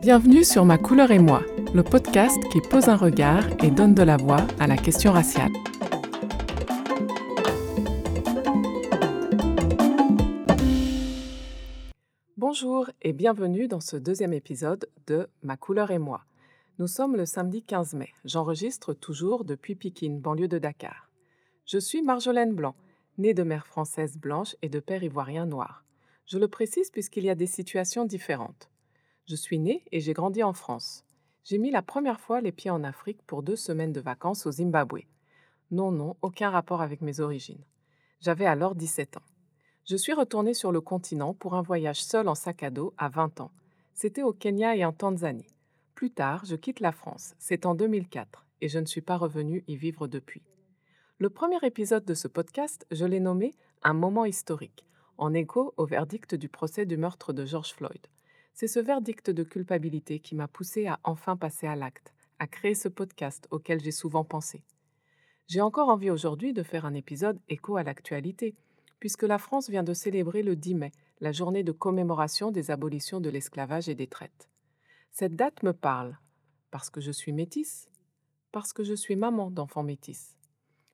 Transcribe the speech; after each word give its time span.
Bienvenue 0.00 0.42
sur 0.42 0.64
Ma 0.64 0.78
couleur 0.78 1.10
et 1.10 1.18
moi, 1.18 1.42
le 1.74 1.82
podcast 1.82 2.38
qui 2.50 2.62
pose 2.62 2.88
un 2.88 2.96
regard 2.96 3.44
et 3.62 3.70
donne 3.70 3.94
de 3.94 4.02
la 4.02 4.16
voix 4.16 4.46
à 4.58 4.66
la 4.66 4.78
question 4.78 5.12
raciale. 5.12 5.52
Bonjour 12.38 12.88
et 13.02 13.12
bienvenue 13.12 13.68
dans 13.68 13.80
ce 13.80 13.98
deuxième 13.98 14.32
épisode 14.32 14.88
de 15.06 15.28
Ma 15.42 15.58
couleur 15.58 15.90
et 15.90 15.98
moi. 15.98 16.22
Nous 16.78 16.86
sommes 16.86 17.14
le 17.14 17.26
samedi 17.26 17.62
15 17.62 17.92
mai. 17.92 18.08
J'enregistre 18.24 18.94
toujours 18.94 19.44
depuis 19.44 19.74
Pékin, 19.74 20.18
banlieue 20.18 20.48
de 20.48 20.58
Dakar. 20.58 21.07
Je 21.70 21.76
suis 21.76 22.00
Marjolaine 22.00 22.54
Blanc, 22.54 22.74
née 23.18 23.34
de 23.34 23.42
mère 23.42 23.66
française 23.66 24.16
blanche 24.16 24.56
et 24.62 24.70
de 24.70 24.80
père 24.80 25.02
ivoirien 25.02 25.44
noir. 25.44 25.84
Je 26.24 26.38
le 26.38 26.48
précise 26.48 26.88
puisqu'il 26.88 27.24
y 27.24 27.28
a 27.28 27.34
des 27.34 27.46
situations 27.46 28.06
différentes. 28.06 28.70
Je 29.26 29.36
suis 29.36 29.58
née 29.58 29.84
et 29.92 30.00
j'ai 30.00 30.14
grandi 30.14 30.42
en 30.42 30.54
France. 30.54 31.04
J'ai 31.44 31.58
mis 31.58 31.70
la 31.70 31.82
première 31.82 32.20
fois 32.20 32.40
les 32.40 32.52
pieds 32.52 32.70
en 32.70 32.84
Afrique 32.84 33.20
pour 33.26 33.42
deux 33.42 33.54
semaines 33.54 33.92
de 33.92 34.00
vacances 34.00 34.46
au 34.46 34.50
Zimbabwe. 34.50 35.00
Non, 35.70 35.92
non, 35.92 36.16
aucun 36.22 36.48
rapport 36.48 36.80
avec 36.80 37.02
mes 37.02 37.20
origines. 37.20 37.66
J'avais 38.22 38.46
alors 38.46 38.74
17 38.74 39.18
ans. 39.18 39.28
Je 39.84 39.96
suis 39.96 40.14
retournée 40.14 40.54
sur 40.54 40.72
le 40.72 40.80
continent 40.80 41.34
pour 41.34 41.54
un 41.54 41.60
voyage 41.60 42.02
seul 42.02 42.28
en 42.28 42.34
sac 42.34 42.62
à 42.62 42.70
dos 42.70 42.94
à 42.96 43.10
20 43.10 43.42
ans. 43.42 43.50
C'était 43.92 44.22
au 44.22 44.32
Kenya 44.32 44.74
et 44.74 44.86
en 44.86 44.94
Tanzanie. 44.94 45.54
Plus 45.94 46.12
tard, 46.12 46.46
je 46.46 46.56
quitte 46.56 46.80
la 46.80 46.92
France. 46.92 47.34
C'est 47.38 47.66
en 47.66 47.74
2004 47.74 48.46
et 48.62 48.68
je 48.70 48.78
ne 48.78 48.86
suis 48.86 49.02
pas 49.02 49.18
revenue 49.18 49.64
y 49.68 49.76
vivre 49.76 50.08
depuis. 50.08 50.40
Le 51.20 51.30
premier 51.30 51.58
épisode 51.64 52.04
de 52.04 52.14
ce 52.14 52.28
podcast, 52.28 52.86
je 52.92 53.04
l'ai 53.04 53.18
nommé 53.18 53.52
Un 53.82 53.92
moment 53.92 54.24
historique, 54.24 54.86
en 55.16 55.34
écho 55.34 55.74
au 55.76 55.84
verdict 55.84 56.36
du 56.36 56.48
procès 56.48 56.86
du 56.86 56.96
meurtre 56.96 57.32
de 57.32 57.44
George 57.44 57.72
Floyd. 57.72 58.06
C'est 58.54 58.68
ce 58.68 58.78
verdict 58.78 59.28
de 59.30 59.42
culpabilité 59.42 60.20
qui 60.20 60.36
m'a 60.36 60.46
poussé 60.46 60.86
à 60.86 61.00
enfin 61.02 61.36
passer 61.36 61.66
à 61.66 61.74
l'acte, 61.74 62.14
à 62.38 62.46
créer 62.46 62.76
ce 62.76 62.86
podcast 62.86 63.48
auquel 63.50 63.82
j'ai 63.82 63.90
souvent 63.90 64.22
pensé. 64.22 64.62
J'ai 65.48 65.60
encore 65.60 65.88
envie 65.88 66.10
aujourd'hui 66.10 66.52
de 66.52 66.62
faire 66.62 66.86
un 66.86 66.94
épisode 66.94 67.40
écho 67.48 67.76
à 67.76 67.82
l'actualité, 67.82 68.54
puisque 69.00 69.24
la 69.24 69.38
France 69.38 69.68
vient 69.68 69.82
de 69.82 69.94
célébrer 69.94 70.44
le 70.44 70.54
10 70.54 70.76
mai, 70.76 70.92
la 71.18 71.32
journée 71.32 71.64
de 71.64 71.72
commémoration 71.72 72.52
des 72.52 72.70
abolitions 72.70 73.20
de 73.20 73.28
l'esclavage 73.28 73.88
et 73.88 73.96
des 73.96 74.06
traites. 74.06 74.48
Cette 75.10 75.34
date 75.34 75.64
me 75.64 75.72
parle 75.72 76.16
parce 76.70 76.90
que 76.90 77.00
je 77.00 77.10
suis 77.10 77.32
métisse, 77.32 77.88
parce 78.52 78.72
que 78.72 78.84
je 78.84 78.94
suis 78.94 79.16
maman 79.16 79.50
d'enfants 79.50 79.82
métis, 79.82 80.37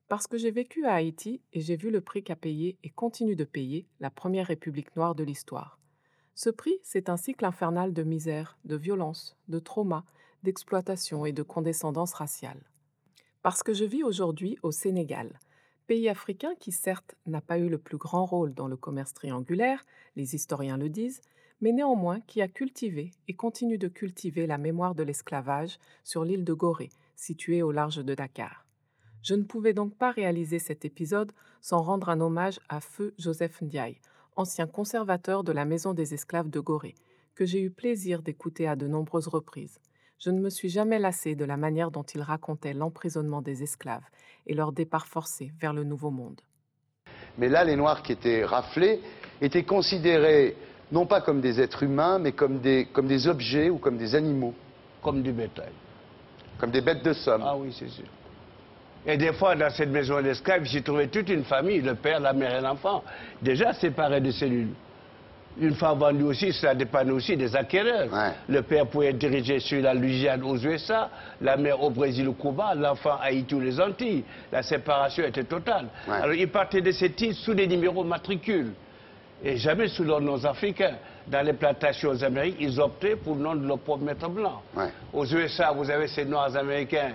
parce 0.07 0.27
que 0.27 0.37
j'ai 0.37 0.51
vécu 0.51 0.85
à 0.85 0.93
Haïti 0.93 1.41
et 1.53 1.61
j'ai 1.61 1.75
vu 1.75 1.89
le 1.89 2.01
prix 2.01 2.23
qu'a 2.23 2.35
payé 2.35 2.77
et 2.83 2.89
continue 2.89 3.35
de 3.35 3.43
payer 3.43 3.87
la 3.99 4.09
première 4.09 4.47
république 4.47 4.95
noire 4.95 5.15
de 5.15 5.23
l'histoire. 5.23 5.79
Ce 6.35 6.49
prix, 6.49 6.77
c'est 6.83 7.09
un 7.09 7.17
cycle 7.17 7.45
infernal 7.45 7.93
de 7.93 8.03
misère, 8.03 8.57
de 8.65 8.75
violence, 8.75 9.37
de 9.47 9.57
trauma, 9.57 10.05
d'exploitation 10.43 11.25
et 11.25 11.31
de 11.31 11.43
condescendance 11.43 12.13
raciale. 12.13 12.61
Parce 13.41 13.63
que 13.63 13.73
je 13.73 13.85
vis 13.85 14.03
aujourd'hui 14.03 14.57
au 14.63 14.71
Sénégal, 14.71 15.39
pays 15.87 16.09
africain 16.09 16.53
qui 16.59 16.71
certes 16.71 17.15
n'a 17.25 17.41
pas 17.41 17.57
eu 17.57 17.69
le 17.69 17.77
plus 17.77 17.97
grand 17.97 18.25
rôle 18.25 18.53
dans 18.53 18.67
le 18.67 18.75
commerce 18.75 19.13
triangulaire, 19.13 19.85
les 20.15 20.35
historiens 20.35 20.77
le 20.77 20.89
disent, 20.89 21.21
mais 21.61 21.71
néanmoins 21.71 22.19
qui 22.21 22.41
a 22.41 22.47
cultivé 22.47 23.11
et 23.27 23.33
continue 23.33 23.77
de 23.77 23.87
cultiver 23.87 24.45
la 24.45 24.57
mémoire 24.57 24.93
de 24.93 25.03
l'esclavage 25.03 25.79
sur 26.03 26.25
l'île 26.25 26.43
de 26.43 26.53
Gorée, 26.53 26.89
située 27.15 27.61
au 27.63 27.71
large 27.71 28.03
de 28.03 28.13
Dakar. 28.13 28.64
Je 29.25 29.33
ne 29.33 29.41
pouvais 29.41 29.73
donc 29.73 29.95
pas 29.95 30.11
réaliser 30.11 30.59
cet 30.59 30.85
épisode 30.85 31.31
sans 31.59 31.81
rendre 31.81 32.09
un 32.09 32.21
hommage 32.21 32.59
à 32.69 32.79
Feu 32.79 33.15
Joseph 33.17 33.59
Ndiaye, 33.59 33.97
ancien 34.35 34.67
conservateur 34.67 35.43
de 35.43 35.51
la 35.51 35.65
Maison 35.65 35.95
des 35.95 36.13
esclaves 36.13 36.51
de 36.51 36.59
Gorée, 36.59 36.93
que 37.33 37.43
j'ai 37.43 37.59
eu 37.59 37.71
plaisir 37.71 38.21
d'écouter 38.21 38.67
à 38.67 38.75
de 38.75 38.85
nombreuses 38.85 39.27
reprises. 39.27 39.79
Je 40.19 40.29
ne 40.29 40.39
me 40.39 40.51
suis 40.51 40.69
jamais 40.69 40.99
lassé 40.99 41.33
de 41.33 41.43
la 41.43 41.57
manière 41.57 41.89
dont 41.89 42.03
il 42.03 42.21
racontait 42.21 42.75
l'emprisonnement 42.75 43.41
des 43.41 43.63
esclaves 43.63 44.05
et 44.45 44.53
leur 44.53 44.71
départ 44.71 45.07
forcé 45.07 45.51
vers 45.59 45.73
le 45.73 45.83
Nouveau 45.83 46.11
Monde. 46.11 46.41
Mais 47.39 47.49
là, 47.49 47.63
les 47.63 47.75
Noirs 47.75 48.03
qui 48.03 48.11
étaient 48.11 48.45
raflés 48.45 49.01
étaient 49.41 49.65
considérés 49.65 50.55
non 50.91 51.07
pas 51.07 51.21
comme 51.21 51.41
des 51.41 51.59
êtres 51.59 51.81
humains, 51.81 52.19
mais 52.19 52.33
comme 52.33 52.59
des, 52.59 52.85
comme 52.93 53.07
des 53.07 53.27
objets 53.27 53.71
ou 53.71 53.79
comme 53.79 53.97
des 53.97 54.13
animaux. 54.13 54.53
Comme 55.01 55.23
du 55.23 55.31
bétail. 55.31 55.73
Comme 56.59 56.69
des 56.69 56.81
bêtes 56.81 57.03
de 57.03 57.13
somme. 57.13 57.41
Ah 57.43 57.57
oui, 57.57 57.75
c'est 57.75 57.89
sûr. 57.89 58.05
Et 59.07 59.17
des 59.17 59.33
fois, 59.33 59.55
dans 59.55 59.69
cette 59.69 59.89
maison 59.89 60.21
d'esclaves, 60.21 60.63
j'ai 60.63 60.81
trouvé 60.81 61.07
toute 61.07 61.29
une 61.29 61.43
famille, 61.43 61.81
le 61.81 61.95
père, 61.95 62.19
la 62.19 62.33
mère 62.33 62.57
et 62.57 62.61
l'enfant, 62.61 63.03
déjà 63.41 63.73
séparés 63.73 64.21
de 64.21 64.31
cellules. 64.31 64.73
Une 65.57 65.75
fois 65.75 65.93
vendue 65.93 66.23
aussi, 66.23 66.51
ça 66.51 66.75
dépend 66.75 67.07
aussi 67.09 67.37
des 67.37 67.55
acquéreurs. 67.55 68.09
Le 68.49 68.61
père 68.61 68.87
pouvait 68.87 69.13
diriger 69.13 69.59
sur 69.59 69.81
la 69.81 69.93
Louisiane 69.93 70.43
aux 70.43 70.57
USA, 70.57 71.09
la 71.39 71.55
mère 71.55 71.81
au 71.81 71.89
Brésil, 71.89 72.27
au 72.27 72.33
Cuba, 72.33 72.73
l'enfant 72.75 73.17
à 73.21 73.27
Haïti 73.27 73.55
ou 73.55 73.61
les 73.61 73.79
Antilles. 73.79 74.23
La 74.51 74.63
séparation 74.63 75.23
était 75.23 75.45
totale. 75.45 75.85
Alors, 76.09 76.33
ils 76.33 76.49
partaient 76.49 76.81
de 76.81 76.91
ces 76.91 77.11
titres 77.11 77.37
sous 77.39 77.53
des 77.53 77.67
numéros 77.67 78.03
matricules 78.03 78.73
et 79.43 79.55
jamais 79.57 79.87
sous 79.87 80.03
leurs 80.03 80.21
noms 80.21 80.43
africains. 80.43 80.95
Dans 81.27 81.41
les 81.45 81.53
plantations 81.53 82.09
aux 82.09 82.23
Amériques, 82.23 82.57
ils 82.59 82.79
optaient 82.79 83.15
pour 83.15 83.35
le 83.35 83.41
nom 83.41 83.55
de 83.55 83.65
leur 83.65 83.79
propre 83.79 84.03
maître 84.03 84.29
blanc. 84.29 84.61
Aux 85.13 85.25
USA, 85.25 85.71
vous 85.71 85.89
avez 85.89 86.07
ces 86.07 86.25
Noirs 86.25 86.55
américains 86.57 87.13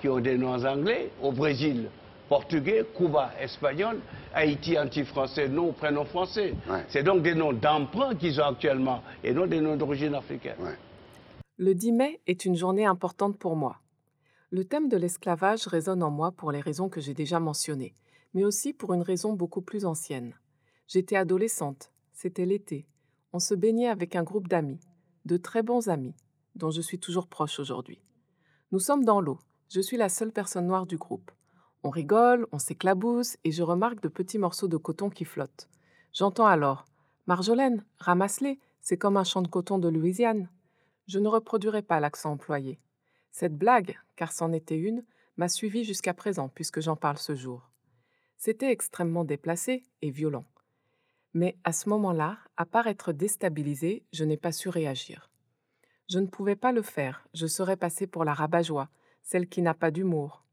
qui 0.00 0.08
ont 0.08 0.20
des 0.20 0.36
noms 0.36 0.64
anglais. 0.64 1.10
Au 1.22 1.32
Brésil, 1.32 1.88
portugais, 2.28 2.84
Cuba, 2.96 3.32
espagnol, 3.40 4.00
Haïti, 4.34 4.78
anti-français, 4.78 5.48
non 5.48 5.72
prénom 5.72 6.04
français. 6.04 6.54
C'est 6.88 7.02
donc 7.02 7.22
des 7.22 7.34
noms 7.34 7.52
d'emprunt 7.52 8.14
qu'ils 8.14 8.40
ont 8.40 8.46
actuellement 8.46 9.02
et 9.22 9.32
non 9.32 9.46
des 9.46 9.60
noms 9.60 9.76
d'origine 9.76 10.14
africaine. 10.14 10.56
Le 11.56 11.74
10 11.74 11.92
mai 11.92 12.20
est 12.26 12.44
une 12.44 12.56
journée 12.56 12.86
importante 12.86 13.36
pour 13.38 13.56
moi. 13.56 13.76
Le 14.50 14.64
thème 14.64 14.88
de 14.88 14.96
l'esclavage 14.96 15.66
résonne 15.66 16.02
en 16.02 16.10
moi 16.10 16.32
pour 16.32 16.50
les 16.50 16.60
raisons 16.60 16.88
que 16.88 17.00
j'ai 17.00 17.14
déjà 17.14 17.38
mentionnées, 17.38 17.94
mais 18.34 18.44
aussi 18.44 18.72
pour 18.72 18.94
une 18.94 19.02
raison 19.02 19.34
beaucoup 19.34 19.60
plus 19.60 19.84
ancienne. 19.84 20.34
J'étais 20.88 21.16
adolescente, 21.16 21.92
c'était 22.12 22.46
l'été. 22.46 22.86
On 23.32 23.38
se 23.38 23.54
baignait 23.54 23.88
avec 23.88 24.16
un 24.16 24.24
groupe 24.24 24.48
d'amis, 24.48 24.80
de 25.24 25.36
très 25.36 25.62
bons 25.62 25.88
amis, 25.88 26.14
dont 26.56 26.70
je 26.70 26.80
suis 26.80 26.98
toujours 26.98 27.28
proche 27.28 27.60
aujourd'hui. 27.60 28.00
Nous 28.72 28.80
sommes 28.80 29.04
dans 29.04 29.20
l'eau, 29.20 29.38
je 29.70 29.80
suis 29.80 29.96
la 29.96 30.08
seule 30.08 30.32
personne 30.32 30.66
noire 30.66 30.84
du 30.84 30.96
groupe. 30.96 31.30
On 31.84 31.90
rigole, 31.90 32.46
on 32.50 32.58
s'éclabousse 32.58 33.38
et 33.44 33.52
je 33.52 33.62
remarque 33.62 34.02
de 34.02 34.08
petits 34.08 34.38
morceaux 34.38 34.68
de 34.68 34.76
coton 34.76 35.10
qui 35.10 35.24
flottent. 35.24 35.68
J'entends 36.12 36.46
alors 36.46 36.84
Marjolaine, 37.26 37.84
ramasse-les, 37.98 38.58
c'est 38.80 38.96
comme 38.98 39.16
un 39.16 39.24
champ 39.24 39.42
de 39.42 39.48
coton 39.48 39.78
de 39.78 39.88
Louisiane. 39.88 40.48
Je 41.06 41.20
ne 41.20 41.28
reproduirai 41.28 41.82
pas 41.82 42.00
l'accent 42.00 42.32
employé. 42.32 42.80
Cette 43.30 43.56
blague, 43.56 43.96
car 44.16 44.32
c'en 44.32 44.52
était 44.52 44.76
une, 44.76 45.04
m'a 45.36 45.48
suivi 45.48 45.84
jusqu'à 45.84 46.14
présent 46.14 46.48
puisque 46.48 46.80
j'en 46.80 46.96
parle 46.96 47.18
ce 47.18 47.36
jour. 47.36 47.70
C'était 48.36 48.72
extrêmement 48.72 49.24
déplacé 49.24 49.84
et 50.02 50.10
violent. 50.10 50.46
Mais 51.32 51.56
à 51.62 51.72
ce 51.72 51.88
moment-là, 51.90 52.38
à 52.56 52.66
part 52.66 52.88
être 52.88 53.12
déstabilisée, 53.12 54.04
je 54.12 54.24
n'ai 54.24 54.36
pas 54.36 54.50
su 54.50 54.68
réagir. 54.68 55.30
Je 56.08 56.18
ne 56.18 56.26
pouvais 56.26 56.56
pas 56.56 56.72
le 56.72 56.82
faire, 56.82 57.24
je 57.34 57.46
serais 57.46 57.76
passée 57.76 58.08
pour 58.08 58.24
la 58.24 58.34
rabat-joie, 58.34 58.88
celle 59.22 59.48
qui 59.48 59.62
n'a 59.62 59.74
pas 59.74 59.90
d'humour. 59.90 60.44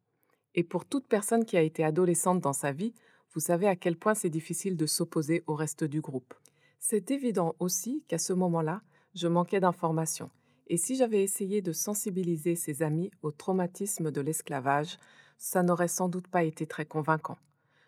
Et 0.56 0.64
pour 0.64 0.86
toute 0.86 1.08
personne 1.08 1.46
qui 1.46 1.58
a 1.58 1.62
été 1.62 1.84
adolescente 1.84 2.42
dans 2.42 2.54
sa 2.54 2.72
vie, 2.72 2.94
vous 3.34 3.40
savez 3.40 3.68
à 3.68 3.76
quel 3.76 3.96
point 3.96 4.16
c'est 4.16 4.30
difficile 4.30 4.78
de 4.78 4.86
s'opposer 4.86 5.44
au 5.48 5.56
reste 5.56 5.84
du 5.84 6.02
groupe. 6.02 6.34
C'est 6.80 7.12
évident 7.12 7.56
aussi 7.60 8.04
qu'à 8.08 8.18
ce 8.18 8.34
moment-là, 8.34 8.82
je 9.14 9.28
manquais 9.28 9.60
d'informations. 9.60 10.32
Et 10.68 10.78
si 10.78 10.96
j'avais 10.96 11.24
essayé 11.24 11.62
de 11.62 11.72
sensibiliser 11.72 12.56
ses 12.56 12.84
amis 12.84 13.12
au 13.22 13.32
traumatisme 13.32 14.12
de 14.12 14.22
l'esclavage, 14.22 14.98
ça 15.38 15.64
n'aurait 15.64 15.88
sans 15.88 16.10
doute 16.10 16.28
pas 16.28 16.44
été 16.44 16.66
très 16.66 16.86
convaincant. 16.86 17.38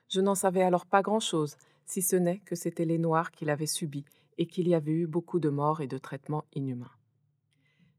Je 0.08 0.22
n'en 0.22 0.36
savais 0.36 0.62
alors 0.62 0.86
pas 0.86 1.02
grand-chose, 1.02 1.58
si 1.86 2.02
ce 2.02 2.16
n'est 2.16 2.40
que 2.40 2.56
c'étaient 2.56 2.86
les 2.86 2.98
Noirs 2.98 3.32
qui 3.32 3.46
l'avaient 3.46 3.66
subi 3.66 4.06
et 4.38 4.46
qu'il 4.46 4.68
y 4.68 4.76
avait 4.76 4.92
eu 4.92 5.08
beaucoup 5.08 5.40
de 5.40 5.50
morts 5.50 5.82
et 5.82 5.88
de 5.88 5.98
traitements 5.98 6.46
inhumains. 6.54 6.92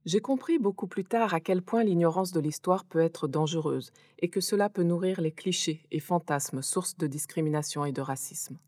J'ai 0.07 0.21
compris 0.21 0.59
beaucoup 0.59 0.87
plus 0.87 1.05
tard 1.05 1.35
à 1.35 1.41
quel 1.41 1.61
point 1.61 1.85
l'ignorance 1.85 2.33
de 2.33 2.41
l'histoire 2.41 2.85
peut 2.85 3.01
être 3.01 3.29
dangereuse 3.29 3.93
et 4.19 4.31
que 4.31 4.41
cela 4.41 4.71
peut 4.71 4.83
nourrir 4.83 5.21
les 5.21 5.33
clichés 5.33 5.85
et 5.91 6.01
fantasmes 6.01 6.63
sources 6.63 6.97
de 6.97 7.07
discrimination 7.07 7.85
et 7.85 7.93
de 7.93 8.01
racisme. 8.01 8.59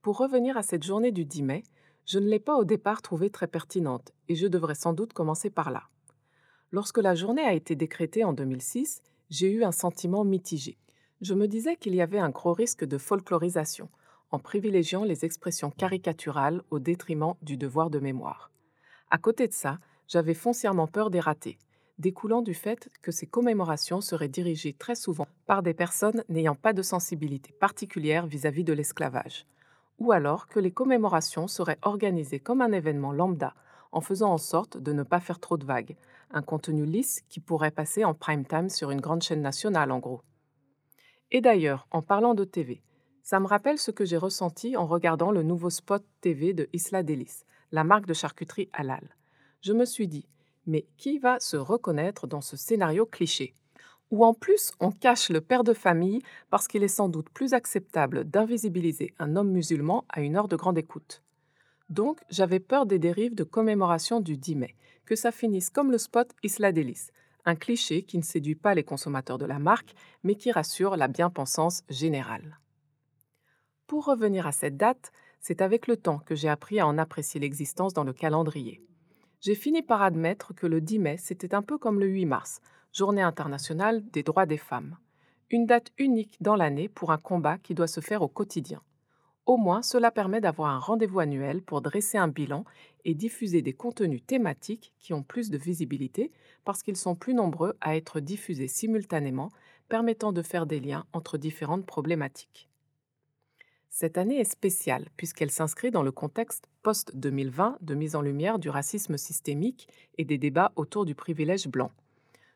Pour 0.00 0.18
revenir 0.18 0.56
à 0.56 0.62
cette 0.62 0.84
journée 0.84 1.10
du 1.10 1.24
10 1.24 1.42
mai, 1.42 1.62
je 2.06 2.20
ne 2.20 2.28
l'ai 2.28 2.38
pas 2.38 2.56
au 2.56 2.64
départ 2.64 3.02
trouvée 3.02 3.30
très 3.30 3.48
pertinente 3.48 4.12
et 4.28 4.36
je 4.36 4.46
devrais 4.46 4.76
sans 4.76 4.92
doute 4.92 5.12
commencer 5.12 5.50
par 5.50 5.72
là. 5.72 5.88
Lorsque 6.70 6.98
la 6.98 7.16
journée 7.16 7.42
a 7.42 7.52
été 7.52 7.74
décrétée 7.74 8.22
en 8.22 8.32
2006, 8.32 9.02
j'ai 9.28 9.50
eu 9.50 9.64
un 9.64 9.72
sentiment 9.72 10.24
mitigé. 10.24 10.78
Je 11.20 11.34
me 11.34 11.48
disais 11.48 11.76
qu'il 11.76 11.94
y 11.94 12.00
avait 12.00 12.18
un 12.18 12.30
gros 12.30 12.52
risque 12.52 12.84
de 12.84 12.98
folklorisation, 12.98 13.88
en 14.30 14.38
privilégiant 14.38 15.04
les 15.04 15.24
expressions 15.24 15.70
caricaturales 15.70 16.62
au 16.70 16.78
détriment 16.78 17.34
du 17.42 17.56
devoir 17.56 17.90
de 17.90 17.98
mémoire. 17.98 18.50
À 19.10 19.18
côté 19.18 19.46
de 19.46 19.52
ça, 19.52 19.78
j'avais 20.12 20.34
foncièrement 20.34 20.86
peur 20.86 21.08
des 21.08 21.20
ratés, 21.20 21.56
découlant 21.98 22.42
du 22.42 22.52
fait 22.52 22.90
que 23.00 23.10
ces 23.10 23.26
commémorations 23.26 24.02
seraient 24.02 24.28
dirigées 24.28 24.74
très 24.74 24.94
souvent 24.94 25.26
par 25.46 25.62
des 25.62 25.72
personnes 25.72 26.22
n'ayant 26.28 26.54
pas 26.54 26.74
de 26.74 26.82
sensibilité 26.82 27.50
particulière 27.52 28.26
vis-à-vis 28.26 28.62
de 28.62 28.74
l'esclavage, 28.74 29.46
ou 29.98 30.12
alors 30.12 30.48
que 30.48 30.60
les 30.60 30.70
commémorations 30.70 31.48
seraient 31.48 31.78
organisées 31.80 32.40
comme 32.40 32.60
un 32.60 32.72
événement 32.72 33.12
lambda, 33.12 33.54
en 33.90 34.02
faisant 34.02 34.30
en 34.30 34.36
sorte 34.36 34.76
de 34.76 34.92
ne 34.92 35.02
pas 35.02 35.18
faire 35.18 35.40
trop 35.40 35.56
de 35.56 35.64
vagues, 35.64 35.96
un 36.30 36.42
contenu 36.42 36.84
lisse 36.84 37.22
qui 37.30 37.40
pourrait 37.40 37.70
passer 37.70 38.04
en 38.04 38.12
prime 38.12 38.44
time 38.44 38.68
sur 38.68 38.90
une 38.90 39.00
grande 39.00 39.22
chaîne 39.22 39.40
nationale 39.40 39.90
en 39.90 39.98
gros. 39.98 40.20
Et 41.30 41.40
d'ailleurs, 41.40 41.88
en 41.90 42.02
parlant 42.02 42.34
de 42.34 42.44
TV, 42.44 42.82
ça 43.22 43.40
me 43.40 43.46
rappelle 43.46 43.78
ce 43.78 43.90
que 43.90 44.04
j'ai 44.04 44.18
ressenti 44.18 44.76
en 44.76 44.86
regardant 44.86 45.30
le 45.30 45.42
nouveau 45.42 45.70
spot 45.70 46.04
TV 46.20 46.52
de 46.52 46.68
Isla 46.74 47.02
Delis, 47.02 47.44
la 47.70 47.82
marque 47.82 48.04
de 48.04 48.12
charcuterie 48.12 48.68
halal. 48.74 49.16
Je 49.62 49.72
me 49.72 49.84
suis 49.84 50.08
dit, 50.08 50.26
mais 50.66 50.86
qui 50.96 51.20
va 51.20 51.38
se 51.38 51.56
reconnaître 51.56 52.26
dans 52.26 52.40
ce 52.40 52.56
scénario 52.56 53.06
cliché? 53.06 53.54
Où 54.10 54.24
en 54.24 54.34
plus 54.34 54.72
on 54.80 54.90
cache 54.90 55.30
le 55.30 55.40
père 55.40 55.62
de 55.62 55.72
famille 55.72 56.20
parce 56.50 56.66
qu'il 56.66 56.82
est 56.82 56.88
sans 56.88 57.08
doute 57.08 57.30
plus 57.30 57.54
acceptable 57.54 58.24
d'invisibiliser 58.24 59.14
un 59.20 59.36
homme 59.36 59.52
musulman 59.52 60.04
à 60.08 60.20
une 60.20 60.34
heure 60.34 60.48
de 60.48 60.56
grande 60.56 60.78
écoute. 60.78 61.22
Donc 61.90 62.20
j'avais 62.28 62.58
peur 62.58 62.86
des 62.86 62.98
dérives 62.98 63.36
de 63.36 63.44
commémoration 63.44 64.18
du 64.18 64.36
10 64.36 64.56
mai, 64.56 64.74
que 65.06 65.14
ça 65.14 65.30
finisse 65.30 65.70
comme 65.70 65.92
le 65.92 65.98
spot 65.98 66.32
Isla 66.42 66.72
Delis, 66.72 67.10
un 67.44 67.54
cliché 67.54 68.02
qui 68.02 68.18
ne 68.18 68.24
séduit 68.24 68.56
pas 68.56 68.74
les 68.74 68.84
consommateurs 68.84 69.38
de 69.38 69.46
la 69.46 69.60
marque, 69.60 69.94
mais 70.24 70.34
qui 70.34 70.50
rassure 70.50 70.96
la 70.96 71.06
bien-pensance 71.06 71.84
générale. 71.88 72.58
Pour 73.86 74.06
revenir 74.06 74.44
à 74.44 74.52
cette 74.52 74.76
date, 74.76 75.12
c'est 75.40 75.62
avec 75.62 75.86
le 75.86 75.96
temps 75.96 76.18
que 76.18 76.34
j'ai 76.34 76.48
appris 76.48 76.80
à 76.80 76.86
en 76.88 76.98
apprécier 76.98 77.40
l'existence 77.40 77.94
dans 77.94 78.04
le 78.04 78.12
calendrier 78.12 78.82
j'ai 79.42 79.56
fini 79.56 79.82
par 79.82 80.02
admettre 80.02 80.54
que 80.54 80.68
le 80.68 80.80
10 80.80 81.00
mai, 81.00 81.16
c'était 81.18 81.52
un 81.52 81.62
peu 81.62 81.76
comme 81.76 81.98
le 81.98 82.06
8 82.06 82.26
mars, 82.26 82.60
Journée 82.92 83.22
internationale 83.22 84.04
des 84.10 84.22
droits 84.22 84.46
des 84.46 84.56
femmes. 84.56 84.98
Une 85.50 85.66
date 85.66 85.90
unique 85.98 86.36
dans 86.40 86.54
l'année 86.54 86.88
pour 86.88 87.10
un 87.10 87.18
combat 87.18 87.58
qui 87.58 87.74
doit 87.74 87.88
se 87.88 88.00
faire 88.00 88.22
au 88.22 88.28
quotidien. 88.28 88.82
Au 89.46 89.56
moins, 89.56 89.82
cela 89.82 90.12
permet 90.12 90.40
d'avoir 90.40 90.70
un 90.70 90.78
rendez-vous 90.78 91.18
annuel 91.18 91.60
pour 91.60 91.80
dresser 91.80 92.18
un 92.18 92.28
bilan 92.28 92.64
et 93.04 93.14
diffuser 93.14 93.62
des 93.62 93.72
contenus 93.72 94.24
thématiques 94.24 94.92
qui 95.00 95.12
ont 95.12 95.24
plus 95.24 95.50
de 95.50 95.58
visibilité 95.58 96.30
parce 96.64 96.84
qu'ils 96.84 96.96
sont 96.96 97.16
plus 97.16 97.34
nombreux 97.34 97.74
à 97.80 97.96
être 97.96 98.20
diffusés 98.20 98.68
simultanément, 98.68 99.50
permettant 99.88 100.32
de 100.32 100.42
faire 100.42 100.66
des 100.66 100.78
liens 100.78 101.04
entre 101.12 101.36
différentes 101.36 101.84
problématiques. 101.84 102.68
Cette 103.88 104.18
année 104.18 104.38
est 104.38 104.44
spéciale 104.44 105.08
puisqu'elle 105.16 105.50
s'inscrit 105.50 105.90
dans 105.90 106.04
le 106.04 106.12
contexte 106.12 106.68
post-2020 106.82 107.76
de 107.80 107.94
mise 107.94 108.16
en 108.16 108.22
lumière 108.22 108.58
du 108.58 108.68
racisme 108.68 109.16
systémique 109.16 109.88
et 110.18 110.24
des 110.24 110.38
débats 110.38 110.72
autour 110.76 111.04
du 111.04 111.14
privilège 111.14 111.68
blanc. 111.68 111.90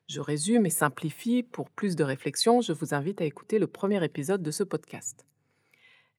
Je 0.09 0.21
résume 0.21 0.67
et 0.67 0.71
simplifie. 0.71 1.43
Pour 1.43 1.69
plus 1.71 1.97
de 1.97 2.05
réflexion, 2.05 2.61
je 2.61 2.73
vous 2.73 2.95
invite 2.95 3.21
à 3.21 3.25
écouter 3.25 3.59
le 3.59 3.67
premier 3.67 4.05
épisode 4.05 4.43
de 4.43 4.51
ce 4.51 4.63
podcast. 4.63 5.27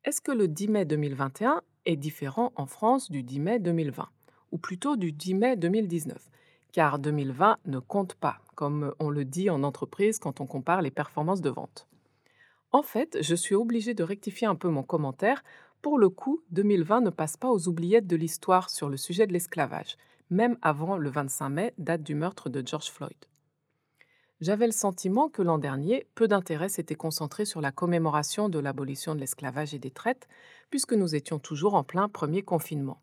Est-ce 0.04 0.22
que 0.22 0.32
le 0.32 0.48
10 0.48 0.68
mai 0.68 0.86
2021 0.86 1.62
est 1.86 1.96
différent 1.96 2.52
en 2.56 2.66
France 2.66 3.10
du 3.10 3.24
10 3.24 3.40
mai 3.40 3.60
2020 3.60 4.08
Ou 4.52 4.58
plutôt 4.58 4.98
du 4.98 5.12
10 5.12 5.34
mai 5.36 5.56
2019 5.56 6.18
Car 6.74 7.00
2020 7.00 7.58
ne 7.66 7.80
compte 7.80 8.16
pas, 8.16 8.40
comme 8.56 8.94
on 9.00 9.10
le 9.10 9.24
dit 9.24 9.50
en 9.50 9.64
entreprise 9.64 10.20
quand 10.20 10.42
on 10.42 10.46
compare 10.48 10.82
les 10.82 10.92
performances 10.92 11.42
de 11.42 11.50
vente. 11.50 11.88
En 12.72 12.84
fait, 12.84 13.18
je 13.22 13.36
suis 13.36 13.56
obligée 13.56 13.94
de 13.94 14.04
rectifier 14.04 14.48
un 14.48 14.56
peu 14.56 14.68
mon 14.68 14.84
commentaire. 14.84 15.44
Pour 15.82 16.00
le 16.00 16.10
coup, 16.10 16.42
2020 16.52 17.02
ne 17.02 17.10
passe 17.10 17.38
pas 17.38 17.50
aux 17.50 17.68
oubliettes 17.68 18.08
de 18.08 18.16
l'histoire 18.16 18.70
sur 18.70 18.90
le 18.90 18.98
sujet 18.98 19.28
de 19.28 19.34
l'esclavage, 19.34 19.96
même 20.30 20.58
avant 20.62 20.98
le 20.98 21.10
25 21.10 21.50
mai, 21.50 21.74
date 21.78 22.04
du 22.04 22.16
meurtre 22.16 22.50
de 22.50 22.66
George 22.66 22.90
Floyd. 22.90 23.18
J'avais 24.40 24.68
le 24.68 24.72
sentiment 24.72 25.30
que 25.30 25.42
l'an 25.42 25.58
dernier, 25.58 26.06
peu 26.14 26.28
d'intérêt 26.28 26.70
s'était 26.70 26.96
concentré 26.96 27.46
sur 27.46 27.62
la 27.62 27.72
commémoration 27.72 28.50
de 28.50 28.60
l'abolition 28.60 29.16
de 29.16 29.20
l'esclavage 29.20 29.74
et 29.74 29.80
des 29.80 29.92
traites, 29.92 30.28
puisque 30.70 30.94
nous 30.94 31.16
étions 31.16 31.40
toujours 31.40 31.74
en 31.74 31.84
plein 31.84 32.08
premier 32.08 32.44
confinement. 32.44 33.02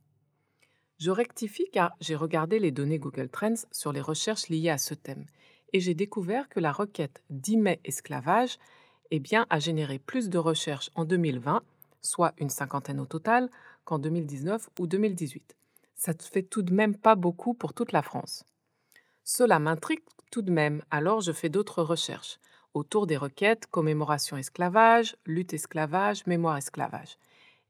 Je 0.99 1.11
rectifie 1.11 1.69
car 1.73 1.97
j'ai 2.01 2.15
regardé 2.15 2.61
les 2.61 2.71
données 2.71 3.01
Google 3.01 3.29
Trends 3.29 3.67
sur 3.73 3.93
les 3.93 4.01
recherches 4.01 4.49
liées 4.49 4.71
à 4.71 4.79
ce 4.79 4.95
thème, 4.95 5.27
et 5.73 5.81
j'ai 5.81 5.95
découvert 5.95 6.49
que 6.49 6.61
la 6.61 6.71
requête 6.71 7.23
10 7.31 7.57
mai 7.57 7.81
esclavage 7.85 8.59
eh 9.11 9.23
a 9.51 9.59
généré 9.59 9.99
plus 9.99 10.29
de 10.29 10.39
recherches 10.39 10.91
en 10.95 11.05
2020, 11.05 11.63
soit 12.05 12.35
une 12.39 12.51
cinquantaine 12.51 13.01
au 13.01 13.07
total, 13.07 13.51
qu'en 13.85 13.99
2019 13.99 14.69
ou 14.79 14.87
2018. 14.87 15.57
Ça 15.97 16.13
ne 16.13 16.23
fait 16.23 16.43
tout 16.43 16.63
de 16.63 16.73
même 16.73 16.97
pas 16.97 17.15
beaucoup 17.15 17.55
pour 17.55 17.75
toute 17.75 17.93
la 17.93 18.03
France. 18.03 18.45
Cela 19.25 19.59
m'intrigue 19.59 20.03
tout 20.31 20.43
de 20.43 20.53
même, 20.53 20.83
alors 20.91 21.21
je 21.21 21.33
fais 21.33 21.49
d'autres 21.49 21.83
recherches 21.83 22.39
autour 22.75 23.07
des 23.07 23.17
requêtes 23.17 23.67
commémoration 23.69 24.37
esclavage, 24.37 25.17
lutte 25.25 25.55
esclavage, 25.55 26.27
mémoire 26.27 26.57
esclavage. 26.57 27.17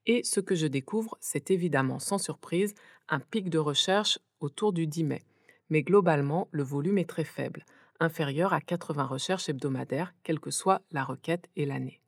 Et 0.07 0.23
ce 0.25 0.41
que 0.41 0.55
je 0.55 0.67
découvre, 0.67 1.17
c'est 1.21 1.51
évidemment 1.51 1.99
sans 1.99 2.19
surprise 2.19 2.75
un 3.09 3.21
pic 3.21 3.49
de 3.51 3.59
recherche 3.59 4.19
autour 4.41 4.73
du 4.73 4.87
10 4.87 5.05
mai. 5.05 5.23
Mais 5.71 5.83
globalement, 5.83 6.49
le 6.51 6.63
volume 6.63 6.99
est 6.99 7.09
très 7.09 7.25
faible, 7.25 7.65
inférieure 8.01 8.53
à 8.53 8.61
80 8.61 9.05
recherches 9.05 9.49
hebdomadaires, 9.49 10.15
quelle 10.23 10.41
que 10.41 10.51
soit 10.51 10.83
la 10.91 11.05
requête 11.05 11.49
et 11.57 11.65
l'année. 11.65 12.01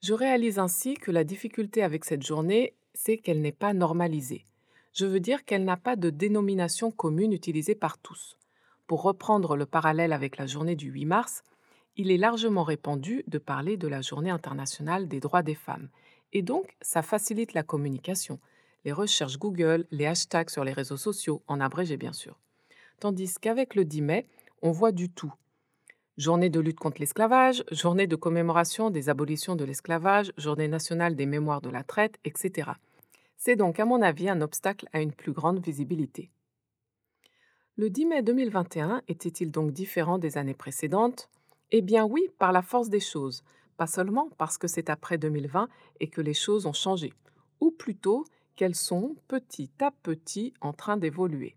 Je 0.00 0.14
réalise 0.14 0.58
ainsi 0.58 0.94
que 0.94 1.10
la 1.10 1.24
difficulté 1.24 1.82
avec 1.82 2.04
cette 2.04 2.24
journée, 2.24 2.74
c'est 2.94 3.18
qu'elle 3.18 3.40
n'est 3.40 3.52
pas 3.52 3.74
normalisée. 3.74 4.46
Je 4.92 5.06
veux 5.06 5.20
dire 5.20 5.44
qu'elle 5.44 5.64
n'a 5.64 5.76
pas 5.76 5.96
de 5.96 6.10
dénomination 6.10 6.90
commune 6.90 7.32
utilisée 7.32 7.74
par 7.74 7.98
tous. 7.98 8.36
Pour 8.86 9.02
reprendre 9.02 9.56
le 9.56 9.66
parallèle 9.66 10.12
avec 10.12 10.36
la 10.36 10.46
journée 10.46 10.76
du 10.76 10.90
8 10.90 11.04
mars, 11.04 11.42
il 11.96 12.10
est 12.10 12.16
largement 12.16 12.64
répandu 12.64 13.24
de 13.26 13.38
parler 13.38 13.76
de 13.76 13.88
la 13.88 14.00
journée 14.00 14.30
internationale 14.30 15.08
des 15.08 15.20
droits 15.20 15.42
des 15.42 15.54
femmes, 15.54 15.88
et 16.32 16.42
donc 16.42 16.76
ça 16.80 17.02
facilite 17.02 17.54
la 17.54 17.62
communication, 17.62 18.38
les 18.84 18.92
recherches 18.92 19.38
Google, 19.38 19.86
les 19.90 20.06
hashtags 20.06 20.50
sur 20.50 20.64
les 20.64 20.72
réseaux 20.72 20.96
sociaux, 20.96 21.42
en 21.48 21.60
abrégé 21.60 21.96
bien 21.96 22.12
sûr 22.12 22.38
tandis 22.98 23.34
qu'avec 23.40 23.74
le 23.74 23.84
10 23.84 24.02
mai, 24.02 24.26
on 24.62 24.70
voit 24.70 24.92
du 24.92 25.08
tout. 25.08 25.32
Journée 26.18 26.50
de 26.50 26.58
lutte 26.58 26.80
contre 26.80 27.00
l'esclavage, 27.00 27.62
journée 27.70 28.08
de 28.08 28.16
commémoration 28.16 28.90
des 28.90 29.08
abolitions 29.08 29.54
de 29.54 29.64
l'esclavage, 29.64 30.32
journée 30.36 30.66
nationale 30.66 31.14
des 31.14 31.26
mémoires 31.26 31.60
de 31.60 31.70
la 31.70 31.84
traite, 31.84 32.18
etc. 32.24 32.72
C'est 33.36 33.54
donc 33.54 33.78
à 33.78 33.84
mon 33.84 34.02
avis 34.02 34.28
un 34.28 34.40
obstacle 34.40 34.88
à 34.92 35.00
une 35.00 35.12
plus 35.12 35.30
grande 35.30 35.60
visibilité. 35.60 36.28
Le 37.76 37.88
10 37.88 38.06
mai 38.06 38.22
2021 38.22 39.02
était-il 39.06 39.52
donc 39.52 39.70
différent 39.70 40.18
des 40.18 40.38
années 40.38 40.54
précédentes? 40.54 41.28
Eh 41.70 41.82
bien 41.82 42.04
oui, 42.04 42.26
par 42.40 42.50
la 42.50 42.62
force 42.62 42.88
des 42.88 42.98
choses, 42.98 43.44
pas 43.76 43.86
seulement 43.86 44.28
parce 44.38 44.58
que 44.58 44.66
c'est 44.66 44.90
après 44.90 45.18
2020 45.18 45.68
et 46.00 46.08
que 46.08 46.20
les 46.20 46.34
choses 46.34 46.66
ont 46.66 46.72
changé, 46.72 47.12
ou 47.60 47.70
plutôt 47.70 48.24
qu'elles 48.56 48.74
sont 48.74 49.14
petit 49.28 49.70
à 49.78 49.92
petit 50.02 50.52
en 50.62 50.72
train 50.72 50.96
d'évoluer. 50.96 51.54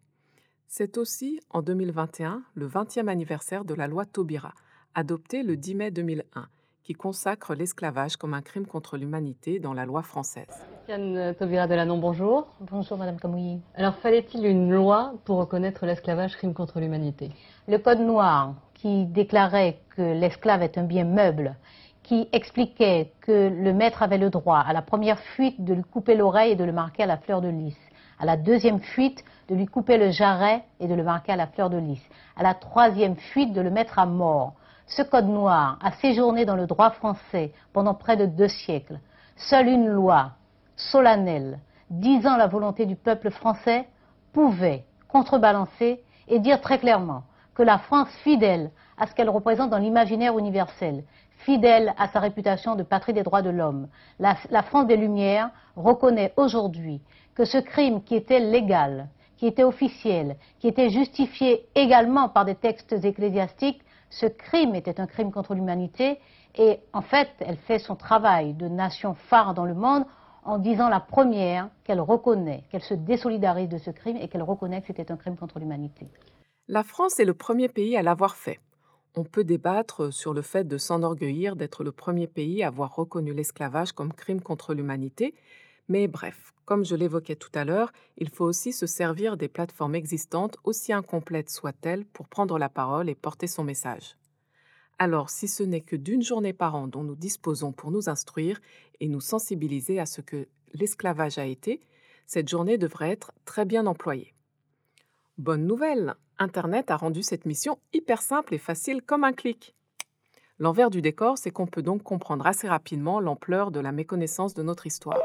C'est 0.73 0.97
aussi, 0.97 1.41
en 1.49 1.61
2021, 1.61 2.43
le 2.55 2.65
20e 2.65 3.09
anniversaire 3.09 3.65
de 3.65 3.73
la 3.73 3.87
loi 3.87 4.05
Taubira, 4.05 4.53
adoptée 4.95 5.43
le 5.43 5.57
10 5.57 5.75
mai 5.75 5.91
2001, 5.91 6.47
qui 6.81 6.93
consacre 6.93 7.53
l'esclavage 7.55 8.15
comme 8.15 8.33
un 8.33 8.41
crime 8.41 8.65
contre 8.65 8.95
l'humanité 8.95 9.59
dans 9.59 9.73
la 9.73 9.85
loi 9.85 10.01
française. 10.01 10.47
Christiane 10.85 11.35
Taubira 11.35 11.67
Delanon, 11.67 11.97
bonjour. 11.97 12.47
Bonjour 12.61 12.97
Madame 12.97 13.19
Camouilly. 13.19 13.59
Alors 13.75 13.95
fallait-il 13.95 14.45
une 14.45 14.71
loi 14.71 15.15
pour 15.25 15.39
reconnaître 15.39 15.85
l'esclavage 15.85 16.37
crime 16.37 16.53
contre 16.53 16.79
l'humanité? 16.79 17.31
Le 17.67 17.77
Code 17.77 17.99
noir, 17.99 18.55
qui 18.73 19.05
déclarait 19.07 19.81
que 19.97 20.01
l'esclave 20.01 20.63
est 20.63 20.77
un 20.77 20.83
bien 20.83 21.03
meuble, 21.03 21.57
qui 22.01 22.29
expliquait 22.31 23.11
que 23.19 23.49
le 23.49 23.73
maître 23.73 24.03
avait 24.03 24.17
le 24.17 24.29
droit 24.29 24.59
à 24.59 24.71
la 24.71 24.81
première 24.81 25.19
fuite 25.19 25.65
de 25.65 25.73
lui 25.73 25.83
couper 25.83 26.15
l'oreille 26.15 26.53
et 26.53 26.55
de 26.55 26.63
le 26.63 26.71
marquer 26.71 27.03
à 27.03 27.07
la 27.07 27.17
fleur 27.17 27.41
de 27.41 27.49
lys, 27.49 27.77
à 28.21 28.25
la 28.25 28.37
deuxième 28.37 28.79
fuite 28.79 29.23
de 29.49 29.55
lui 29.55 29.65
couper 29.65 29.97
le 29.97 30.11
jarret 30.11 30.63
et 30.79 30.87
de 30.87 30.93
le 30.93 31.03
marquer 31.03 31.31
à 31.31 31.35
la 31.35 31.47
fleur 31.47 31.71
de 31.71 31.77
lys. 31.77 32.01
À 32.37 32.43
la 32.43 32.53
troisième 32.53 33.15
fuite, 33.15 33.51
de 33.51 33.61
le 33.61 33.71
mettre 33.71 33.97
à 33.97 34.05
mort. 34.05 34.53
Ce 34.85 35.01
code 35.01 35.27
noir 35.27 35.79
a 35.81 35.91
séjourné 35.93 36.45
dans 36.45 36.55
le 36.55 36.67
droit 36.67 36.91
français 36.91 37.51
pendant 37.73 37.95
près 37.95 38.17
de 38.17 38.27
deux 38.27 38.47
siècles. 38.47 38.99
Seule 39.35 39.67
une 39.67 39.87
loi 39.87 40.33
solennelle 40.75 41.59
disant 41.89 42.37
la 42.37 42.47
volonté 42.47 42.85
du 42.85 42.95
peuple 42.95 43.31
français 43.31 43.87
pouvait 44.33 44.85
contrebalancer 45.07 46.03
et 46.27 46.39
dire 46.39 46.61
très 46.61 46.77
clairement 46.77 47.23
que 47.55 47.63
la 47.63 47.79
France, 47.79 48.09
fidèle 48.23 48.69
à 48.97 49.07
ce 49.07 49.15
qu'elle 49.15 49.29
représente 49.29 49.71
dans 49.71 49.77
l'imaginaire 49.77 50.37
universel, 50.37 51.03
fidèle 51.39 51.93
à 51.97 52.07
sa 52.09 52.19
réputation 52.19 52.75
de 52.75 52.83
patrie 52.83 53.13
des 53.13 53.23
droits 53.23 53.41
de 53.41 53.49
l'homme, 53.49 53.87
la, 54.19 54.37
la, 54.51 54.61
France 54.61 54.85
des 54.85 54.95
Lumières 54.95 55.49
reconnaît 55.75 56.33
aujourd'hui 56.37 57.01
que 57.35 57.45
ce 57.45 57.57
crime 57.57 58.03
qui 58.03 58.15
était 58.15 58.39
légal, 58.39 59.07
qui 59.37 59.47
était 59.47 59.63
officiel, 59.63 60.37
qui 60.59 60.67
était 60.67 60.89
justifié 60.89 61.67
également 61.75 62.29
par 62.29 62.45
des 62.45 62.55
textes 62.55 62.93
ecclésiastiques, 63.03 63.81
ce 64.09 64.25
crime 64.25 64.75
était 64.75 64.99
un 64.99 65.07
crime 65.07 65.31
contre 65.31 65.55
l'humanité 65.55 66.19
et 66.55 66.79
en 66.93 67.01
fait, 67.01 67.29
elle 67.39 67.57
fait 67.57 67.79
son 67.79 67.95
travail 67.95 68.53
de 68.53 68.67
nation 68.67 69.13
phare 69.13 69.53
dans 69.53 69.65
le 69.65 69.73
monde 69.73 70.05
en 70.43 70.57
disant 70.57 70.89
la 70.89 70.99
première 70.99 71.69
qu'elle 71.83 72.01
reconnaît, 72.01 72.63
qu'elle 72.69 72.81
se 72.81 72.93
désolidarise 72.93 73.69
de 73.69 73.77
ce 73.77 73.91
crime 73.91 74.17
et 74.17 74.27
qu'elle 74.27 74.43
reconnaît 74.43 74.81
que 74.81 74.87
c'était 74.87 75.11
un 75.11 75.17
crime 75.17 75.37
contre 75.37 75.59
l'humanité. 75.59 76.07
La 76.67 76.83
France 76.83 77.19
est 77.19 77.25
le 77.25 77.33
premier 77.33 77.67
pays 77.67 77.95
à 77.97 78.01
l'avoir 78.01 78.35
fait. 78.35 78.59
On 79.15 79.23
peut 79.23 79.43
débattre 79.43 80.13
sur 80.13 80.33
le 80.33 80.41
fait 80.41 80.65
de 80.65 80.77
s'enorgueillir 80.77 81.55
d'être 81.55 81.83
le 81.83 81.91
premier 81.91 82.27
pays 82.27 82.63
à 82.63 82.67
avoir 82.67 82.95
reconnu 82.95 83.33
l'esclavage 83.33 83.91
comme 83.91 84.13
crime 84.13 84.41
contre 84.41 84.73
l'humanité, 84.73 85.35
mais 85.89 86.07
bref, 86.07 86.53
comme 86.71 86.85
je 86.85 86.95
l'évoquais 86.95 87.35
tout 87.35 87.49
à 87.53 87.65
l'heure, 87.65 87.91
il 88.15 88.29
faut 88.29 88.45
aussi 88.45 88.71
se 88.71 88.87
servir 88.87 89.35
des 89.35 89.49
plateformes 89.49 89.93
existantes, 89.93 90.55
aussi 90.63 90.93
incomplètes 90.93 91.49
soient-elles, 91.49 92.05
pour 92.05 92.29
prendre 92.29 92.57
la 92.57 92.69
parole 92.69 93.09
et 93.09 93.13
porter 93.13 93.47
son 93.47 93.65
message. 93.65 94.15
Alors, 94.97 95.29
si 95.29 95.49
ce 95.49 95.63
n'est 95.63 95.81
que 95.81 95.97
d'une 95.97 96.21
journée 96.21 96.53
par 96.53 96.75
an 96.75 96.87
dont 96.87 97.03
nous 97.03 97.17
disposons 97.17 97.73
pour 97.73 97.91
nous 97.91 98.07
instruire 98.07 98.61
et 99.01 99.09
nous 99.09 99.19
sensibiliser 99.19 99.99
à 99.99 100.05
ce 100.05 100.21
que 100.21 100.47
l'esclavage 100.73 101.37
a 101.37 101.45
été, 101.45 101.81
cette 102.25 102.47
journée 102.47 102.77
devrait 102.77 103.11
être 103.11 103.33
très 103.43 103.65
bien 103.65 103.85
employée. 103.85 104.33
Bonne 105.37 105.67
nouvelle, 105.67 106.15
Internet 106.39 106.89
a 106.89 106.95
rendu 106.95 107.21
cette 107.21 107.45
mission 107.45 107.79
hyper 107.91 108.21
simple 108.21 108.53
et 108.53 108.59
facile 108.59 109.01
comme 109.01 109.25
un 109.25 109.33
clic. 109.33 109.75
L'envers 110.57 110.89
du 110.89 111.01
décor, 111.01 111.37
c'est 111.37 111.51
qu'on 111.51 111.67
peut 111.67 111.83
donc 111.83 112.01
comprendre 112.01 112.47
assez 112.47 112.69
rapidement 112.69 113.19
l'ampleur 113.19 113.71
de 113.71 113.81
la 113.81 113.91
méconnaissance 113.91 114.53
de 114.53 114.63
notre 114.63 114.87
histoire. 114.87 115.19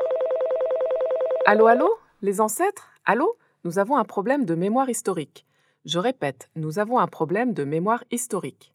Allô, 1.48 1.68
allô? 1.68 1.88
Les 2.22 2.40
ancêtres? 2.40 2.90
Allô? 3.04 3.38
Nous 3.62 3.78
avons 3.78 3.96
un 3.96 4.04
problème 4.04 4.44
de 4.44 4.56
mémoire 4.56 4.90
historique. 4.90 5.46
Je 5.84 6.00
répète, 6.00 6.50
nous 6.56 6.80
avons 6.80 6.98
un 6.98 7.06
problème 7.06 7.54
de 7.54 7.62
mémoire 7.62 8.02
historique. 8.10 8.74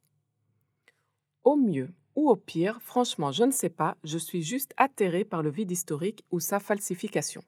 Au 1.43 1.57
mieux 1.57 1.89
ou 2.15 2.29
au 2.29 2.37
pire, 2.37 2.79
franchement, 2.81 3.33
je 3.33 3.43
ne 3.43 3.51
sais 3.51 3.67
pas, 3.67 3.97
je 4.05 4.17
suis 4.17 4.41
juste 4.41 4.73
atterré 4.77 5.25
par 5.25 5.43
le 5.43 5.49
vide 5.49 5.69
historique 5.69 6.23
ou 6.31 6.39
sa 6.39 6.61
falsification. 6.61 7.43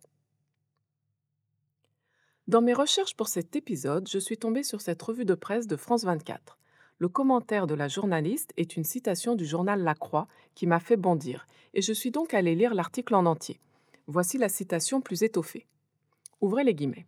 Dans 2.49 2.61
mes 2.61 2.73
recherches 2.73 3.15
pour 3.15 3.29
cet 3.29 3.55
épisode, 3.55 4.09
je 4.09 4.19
suis 4.19 4.37
tombé 4.37 4.61
sur 4.61 4.81
cette 4.81 5.01
revue 5.01 5.23
de 5.23 5.35
presse 5.35 5.67
de 5.67 5.77
France 5.77 6.03
24. 6.03 6.57
Le 6.97 7.07
commentaire 7.07 7.65
de 7.65 7.75
la 7.75 7.87
journaliste 7.87 8.51
est 8.57 8.75
une 8.75 8.83
citation 8.83 9.35
du 9.35 9.45
journal 9.45 9.83
La 9.83 9.95
Croix 9.95 10.27
qui 10.53 10.67
m'a 10.67 10.81
fait 10.81 10.97
bondir, 10.97 11.47
et 11.73 11.81
je 11.81 11.93
suis 11.93 12.11
donc 12.11 12.33
allé 12.33 12.55
lire 12.55 12.73
l'article 12.73 13.15
en 13.15 13.25
entier. 13.25 13.61
Voici 14.07 14.37
la 14.37 14.49
citation 14.49 14.99
plus 14.99 15.23
étoffée. 15.23 15.65
Ouvrez 16.41 16.63
les 16.63 16.75
guillemets. 16.75 17.07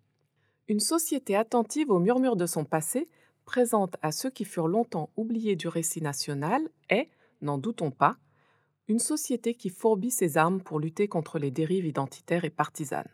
Une 0.68 0.80
société 0.80 1.36
attentive 1.36 1.92
aux 1.92 2.00
murmures 2.00 2.38
de 2.38 2.46
son 2.46 2.64
passé, 2.64 3.08
présente 3.44 3.98
à 4.02 4.12
ceux 4.12 4.30
qui 4.30 4.46
furent 4.46 4.68
longtemps 4.68 5.10
oubliés 5.18 5.56
du 5.56 5.68
récit 5.68 6.02
national, 6.02 6.68
est, 6.90 7.10
n'en 7.42 7.58
doutons 7.58 7.92
pas, 7.92 8.18
une 8.88 9.00
société 9.00 9.56
qui 9.56 9.70
fourbit 9.70 10.12
ses 10.12 10.38
armes 10.38 10.62
pour 10.62 10.80
lutter 10.80 11.08
contre 11.08 11.38
les 11.38 11.52
dérives 11.52 11.86
identitaires 11.86 12.46
et 12.46 12.50
partisanes. 12.50 13.12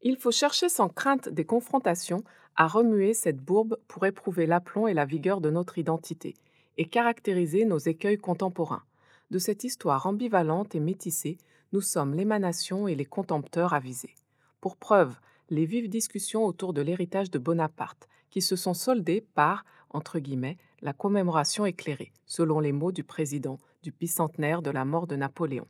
Il 0.00 0.16
faut 0.16 0.30
chercher 0.30 0.68
sans 0.68 0.88
crainte 0.88 1.28
des 1.28 1.44
confrontations 1.44 2.22
à 2.54 2.68
remuer 2.68 3.12
cette 3.12 3.38
bourbe 3.38 3.78
pour 3.88 4.06
éprouver 4.06 4.46
l'aplomb 4.46 4.86
et 4.86 4.94
la 4.94 5.04
vigueur 5.04 5.40
de 5.40 5.50
notre 5.50 5.78
identité 5.78 6.34
et 6.76 6.88
caractériser 6.88 7.64
nos 7.64 7.78
écueils 7.78 8.18
contemporains. 8.18 8.84
De 9.30 9.38
cette 9.38 9.64
histoire 9.64 10.06
ambivalente 10.06 10.74
et 10.74 10.80
métissée, 10.80 11.38
nous 11.72 11.80
sommes 11.80 12.14
l'émanation 12.14 12.88
et 12.88 12.94
les 12.94 13.04
contempteurs 13.04 13.74
avisés. 13.74 14.14
Pour 14.60 14.76
preuve, 14.76 15.16
les 15.50 15.66
vives 15.66 15.88
discussions 15.88 16.44
autour 16.44 16.72
de 16.72 16.82
l'héritage 16.82 17.30
de 17.30 17.38
Bonaparte, 17.38 18.08
qui 18.30 18.42
se 18.42 18.56
sont 18.56 18.74
soldées 18.74 19.20
par, 19.34 19.64
entre 19.90 20.18
guillemets, 20.18 20.58
la 20.82 20.92
commémoration 20.92 21.66
éclairée, 21.66 22.12
selon 22.26 22.60
les 22.60 22.72
mots 22.72 22.92
du 22.92 23.04
président 23.04 23.58
du 23.82 23.92
bicentenaire 23.92 24.62
de 24.62 24.70
la 24.70 24.84
mort 24.84 25.06
de 25.06 25.16
Napoléon. 25.16 25.66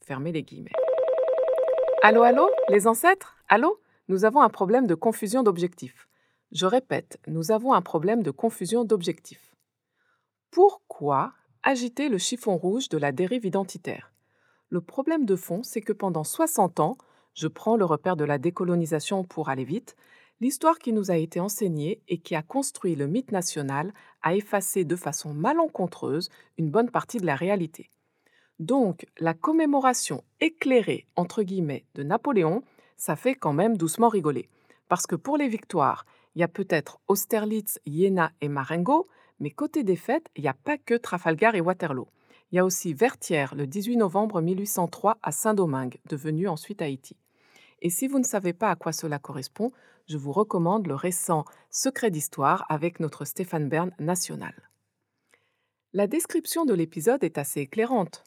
Fermez 0.00 0.32
les 0.32 0.42
guillemets. 0.42 0.70
Allô, 2.02 2.22
allô, 2.22 2.48
les 2.68 2.86
ancêtres? 2.86 3.36
Allô? 3.48 3.80
Nous 4.08 4.24
avons 4.24 4.40
un 4.40 4.48
problème 4.48 4.86
de 4.86 4.94
confusion 4.94 5.42
d'objectifs. 5.42 6.06
Je 6.52 6.66
répète, 6.66 7.18
nous 7.26 7.50
avons 7.50 7.72
un 7.72 7.82
problème 7.82 8.22
de 8.22 8.30
confusion 8.30 8.84
d'objectifs. 8.84 9.52
Pourquoi 10.52 11.32
agiter 11.64 12.08
le 12.08 12.18
chiffon 12.18 12.56
rouge 12.56 12.88
de 12.88 12.98
la 12.98 13.10
dérive 13.10 13.44
identitaire? 13.44 14.12
Le 14.68 14.80
problème 14.80 15.24
de 15.24 15.36
fond, 15.36 15.62
c'est 15.62 15.80
que 15.80 15.92
pendant 15.92 16.24
60 16.24 16.80
ans, 16.80 16.96
je 17.34 17.46
prends 17.48 17.76
le 17.76 17.84
repère 17.84 18.16
de 18.16 18.24
la 18.24 18.38
décolonisation 18.38 19.22
pour 19.22 19.48
aller 19.48 19.64
vite, 19.64 19.94
l'histoire 20.40 20.78
qui 20.78 20.92
nous 20.92 21.10
a 21.10 21.16
été 21.16 21.38
enseignée 21.38 22.00
et 22.08 22.18
qui 22.18 22.34
a 22.34 22.42
construit 22.42 22.96
le 22.96 23.06
mythe 23.06 23.30
national 23.30 23.92
a 24.22 24.34
effacé 24.34 24.84
de 24.84 24.96
façon 24.96 25.32
malencontreuse 25.34 26.30
une 26.58 26.70
bonne 26.70 26.90
partie 26.90 27.18
de 27.18 27.26
la 27.26 27.36
réalité. 27.36 27.90
Donc, 28.58 29.06
la 29.18 29.34
commémoration 29.34 30.24
éclairée, 30.40 31.06
entre 31.14 31.42
guillemets, 31.42 31.84
de 31.94 32.02
Napoléon, 32.02 32.62
ça 32.96 33.14
fait 33.14 33.34
quand 33.34 33.52
même 33.52 33.76
doucement 33.76 34.08
rigoler. 34.08 34.48
Parce 34.88 35.06
que 35.06 35.16
pour 35.16 35.36
les 35.36 35.48
victoires, 35.48 36.06
il 36.34 36.40
y 36.40 36.44
a 36.44 36.48
peut-être 36.48 36.98
Austerlitz, 37.06 37.78
Jena 37.86 38.32
et 38.40 38.48
Marengo, 38.48 39.08
mais 39.40 39.50
côté 39.50 39.84
défaite, 39.84 40.26
il 40.36 40.42
n'y 40.42 40.48
a 40.48 40.54
pas 40.54 40.78
que 40.78 40.94
Trafalgar 40.94 41.54
et 41.54 41.60
Waterloo. 41.60 42.08
Il 42.52 42.56
y 42.56 42.58
a 42.58 42.64
aussi 42.64 42.94
Vertières 42.94 43.54
le 43.54 43.66
18 43.66 43.96
novembre 43.96 44.40
1803 44.40 45.18
à 45.22 45.32
Saint-Domingue, 45.32 45.98
devenu 46.08 46.46
ensuite 46.48 46.80
Haïti. 46.80 47.16
Et 47.82 47.90
si 47.90 48.06
vous 48.06 48.18
ne 48.18 48.24
savez 48.24 48.52
pas 48.52 48.70
à 48.70 48.76
quoi 48.76 48.92
cela 48.92 49.18
correspond, 49.18 49.72
je 50.08 50.16
vous 50.16 50.32
recommande 50.32 50.86
le 50.86 50.94
récent 50.94 51.44
Secret 51.70 52.10
d'histoire 52.10 52.64
avec 52.68 53.00
notre 53.00 53.24
Stéphane 53.24 53.68
Bern 53.68 53.90
national. 53.98 54.54
La 55.92 56.06
description 56.06 56.64
de 56.64 56.74
l'épisode 56.74 57.24
est 57.24 57.38
assez 57.38 57.60
éclairante. 57.60 58.22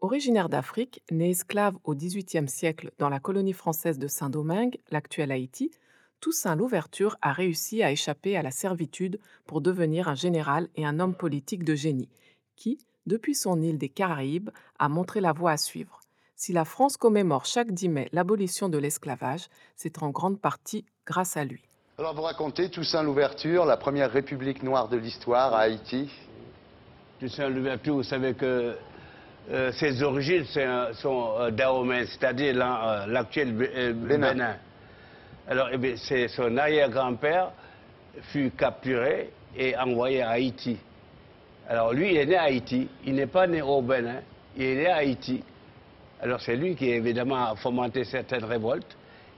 Originaire 0.00 0.50
d'Afrique, 0.50 1.02
né 1.10 1.30
esclave 1.30 1.76
au 1.84 1.94
XVIIIe 1.94 2.48
siècle 2.48 2.90
dans 2.98 3.08
la 3.08 3.20
colonie 3.20 3.54
française 3.54 3.98
de 3.98 4.08
Saint-Domingue, 4.08 4.78
l'actuel 4.90 5.32
Haïti, 5.32 5.70
Toussaint 6.20 6.56
Louverture 6.56 7.16
a 7.22 7.32
réussi 7.32 7.82
à 7.82 7.90
échapper 7.90 8.36
à 8.36 8.42
la 8.42 8.50
servitude 8.50 9.18
pour 9.46 9.60
devenir 9.60 10.08
un 10.08 10.14
général 10.14 10.68
et 10.74 10.84
un 10.84 11.00
homme 11.00 11.14
politique 11.14 11.64
de 11.64 11.74
génie, 11.74 12.10
qui, 12.56 12.78
depuis 13.06 13.34
son 13.34 13.60
île 13.62 13.78
des 13.78 13.88
Caraïbes, 13.88 14.50
a 14.78 14.88
montré 14.88 15.20
la 15.20 15.32
voie 15.32 15.52
à 15.52 15.56
suivre. 15.56 16.00
Si 16.36 16.52
la 16.52 16.64
France 16.64 16.96
commémore 16.96 17.46
chaque 17.46 17.70
10 17.70 17.88
mai 17.88 18.08
l'abolition 18.12 18.68
de 18.68 18.78
l'esclavage, 18.78 19.48
c'est 19.76 20.02
en 20.02 20.10
grande 20.10 20.40
partie 20.40 20.84
grâce 21.06 21.36
à 21.36 21.44
lui. 21.44 21.62
Alors 21.98 22.14
vous 22.14 22.22
racontez 22.22 22.70
Toussaint 22.70 23.04
Louverture, 23.04 23.64
la 23.64 23.76
première 23.76 24.10
république 24.10 24.62
noire 24.62 24.88
de 24.88 24.96
l'histoire 24.96 25.54
à 25.54 25.60
Haïti 25.60 26.10
Toussaint 27.20 27.48
Louverture, 27.48 27.94
vous 27.94 28.02
savez 28.02 28.34
que 28.34 28.76
euh, 29.50 29.72
ses 29.72 30.02
origines 30.02 30.44
sont 30.94 31.34
euh, 31.38 31.50
Dahomey, 31.50 32.06
c'est-à-dire 32.06 32.56
euh, 32.56 33.06
l'actuel 33.06 33.52
Bénin. 33.52 34.56
Alors 35.46 35.68
eh 35.72 36.28
son 36.28 36.56
arrière-grand-père 36.56 37.52
fut 38.32 38.50
capturé 38.50 39.30
et 39.56 39.76
envoyé 39.76 40.22
à 40.22 40.30
Haïti. 40.30 40.78
Alors 41.68 41.92
lui, 41.92 42.10
il 42.10 42.16
est 42.16 42.26
né 42.26 42.36
à 42.36 42.42
Haïti. 42.44 42.88
Il 43.06 43.14
n'est 43.14 43.26
pas 43.26 43.46
né 43.46 43.62
au 43.62 43.80
Bénin. 43.80 44.20
Il 44.56 44.62
est 44.62 44.74
né 44.76 44.86
à 44.86 44.96
Haïti. 44.96 45.42
Alors 46.20 46.40
c'est 46.40 46.56
lui 46.56 46.74
qui, 46.74 46.90
évidemment, 46.90 47.50
a 47.50 47.56
fomenté 47.56 48.04
certaines 48.04 48.44
révoltes. 48.44 48.96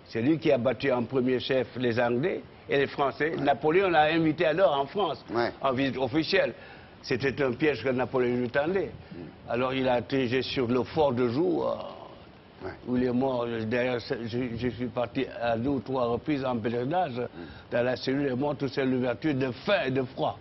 C'est 0.09 0.23
lui 0.23 0.39
qui 0.39 0.53
a 0.53 0.59
battu 0.59 0.93
en 0.93 1.03
premier 1.05 1.41
chef 1.41 1.67
les 1.77 1.99
Anglais 1.99 2.43
et 2.69 2.79
les 2.79 2.87
Français. 2.87 3.35
Napoléon 3.37 3.91
l'a 3.91 4.05
invité 4.05 4.47
alors 4.47 4.79
en 4.79 4.87
France, 4.87 5.25
en 5.61 5.73
visite 5.73 5.99
officielle. 5.99 6.55
C'était 7.03 7.43
un 7.43 7.53
piège 7.53 7.83
que 7.83 7.89
Napoléon 7.89 8.37
lui 8.37 8.51
tendait. 8.51 8.91
Mm. 8.91 9.17
Alors 9.49 9.75
il 9.75 9.89
a 9.89 9.95
atterri 9.95 10.43
sur 10.43 10.67
le 10.67 10.83
fort 10.85 11.13
de 11.13 11.29
Joux, 11.29 11.63
euh, 11.65 12.69
où 12.87 12.97
il 12.97 13.05
est 13.05 13.13
mort. 13.13 13.47
D'ailleurs, 13.67 13.99
je, 14.01 14.69
suis 14.69 14.87
parti 14.87 15.27
à 15.41 15.57
deux 15.57 15.71
ou 15.71 15.81
trois 15.81 16.07
reprises 16.07 16.45
en 16.45 16.57
pèlerinage. 16.57 17.19
Mm. 17.19 17.27
Dans 17.73 17.85
la 17.85 17.97
cellule, 17.97 18.29
est 18.29 18.37
mort, 18.37 18.57
tout 18.57 18.69
c'est 18.69 18.85
l'ouverture 18.85 19.35
de 19.35 19.51
faim 19.51 19.83
et 19.87 19.91
de 19.91 20.03
froid. 20.03 20.39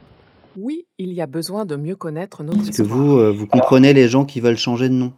Oui, 0.57 0.85
il 0.97 1.13
y 1.13 1.21
a 1.21 1.27
besoin 1.27 1.65
de 1.65 1.75
mieux 1.75 1.95
connaître 1.95 2.43
notre 2.43 2.69
Est-ce 2.69 2.81
que 2.81 2.87
vous, 2.87 3.17
euh, 3.17 3.31
vous 3.31 3.47
comprenez 3.47 3.93
les 3.93 4.07
gens 4.07 4.25
qui 4.25 4.39
veulent 4.39 4.57
changer 4.57 4.87
de 4.87 4.93
nom? 4.93 5.11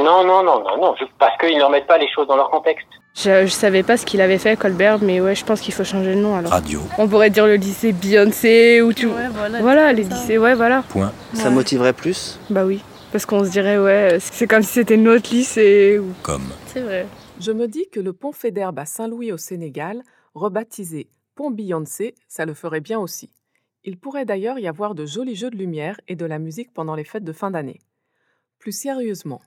Non, 0.00 0.24
non, 0.24 0.42
non, 0.42 0.62
non, 0.62 0.76
non, 0.80 0.94
parce 1.18 1.38
qu'ils 1.38 1.56
ne 1.56 1.62
remettent 1.62 1.86
pas 1.86 1.98
les 1.98 2.08
choses 2.12 2.26
dans 2.26 2.36
leur 2.36 2.50
contexte. 2.50 2.86
Je, 3.14 3.42
ne 3.42 3.46
savais 3.46 3.82
pas 3.82 3.96
ce 3.96 4.04
qu'il 4.04 4.20
avait 4.20 4.38
fait, 4.38 4.58
Colbert, 4.58 4.98
mais 5.00 5.20
ouais, 5.20 5.34
je 5.34 5.44
pense 5.44 5.60
qu'il 5.60 5.72
faut 5.72 5.84
changer 5.84 6.14
de 6.14 6.20
nom 6.20 6.36
alors. 6.36 6.50
Radio. 6.50 6.80
On 6.98 7.08
pourrait 7.08 7.30
dire 7.30 7.46
le 7.46 7.54
lycée 7.54 7.92
Beyoncé 7.92 8.82
ou 8.82 8.92
tout. 8.92 9.06
Ouais, 9.06 9.28
voilà, 9.32 9.60
voilà 9.60 9.92
les 9.92 10.04
lycées, 10.04 10.36
ouais, 10.36 10.54
voilà. 10.54 10.82
Point. 10.90 11.12
Ça 11.32 11.48
motiverait 11.48 11.94
plus? 11.94 12.38
Bah 12.50 12.66
oui, 12.66 12.82
parce 13.12 13.24
qu'on 13.24 13.44
se 13.44 13.50
dirait, 13.50 13.78
ouais, 13.78 14.18
c'est 14.20 14.46
comme 14.46 14.62
si 14.62 14.74
c'était 14.74 14.98
notre 14.98 15.32
lycée. 15.32 15.98
Ou... 15.98 16.12
Comme. 16.22 16.48
C'est 16.66 16.80
vrai. 16.80 17.06
Je 17.40 17.52
me 17.52 17.68
dis 17.68 17.88
que 17.90 18.00
le 18.00 18.12
pont 18.12 18.32
Fédère 18.32 18.72
à 18.76 18.84
Saint-Louis 18.84 19.32
au 19.32 19.38
Sénégal, 19.38 20.02
rebaptisé 20.34 21.08
Pont 21.36 21.50
Beyoncé, 21.50 22.14
ça 22.28 22.44
le 22.44 22.54
ferait 22.54 22.80
bien 22.80 22.98
aussi. 22.98 23.30
Il 23.86 23.98
pourrait 23.98 24.24
d'ailleurs 24.24 24.58
y 24.58 24.66
avoir 24.66 24.96
de 24.96 25.06
jolis 25.06 25.36
jeux 25.36 25.48
de 25.48 25.56
lumière 25.56 26.00
et 26.08 26.16
de 26.16 26.26
la 26.26 26.40
musique 26.40 26.74
pendant 26.74 26.96
les 26.96 27.04
fêtes 27.04 27.24
de 27.24 27.32
fin 27.32 27.52
d'année. 27.52 27.78
Plus 28.58 28.72
sérieusement, 28.72 29.40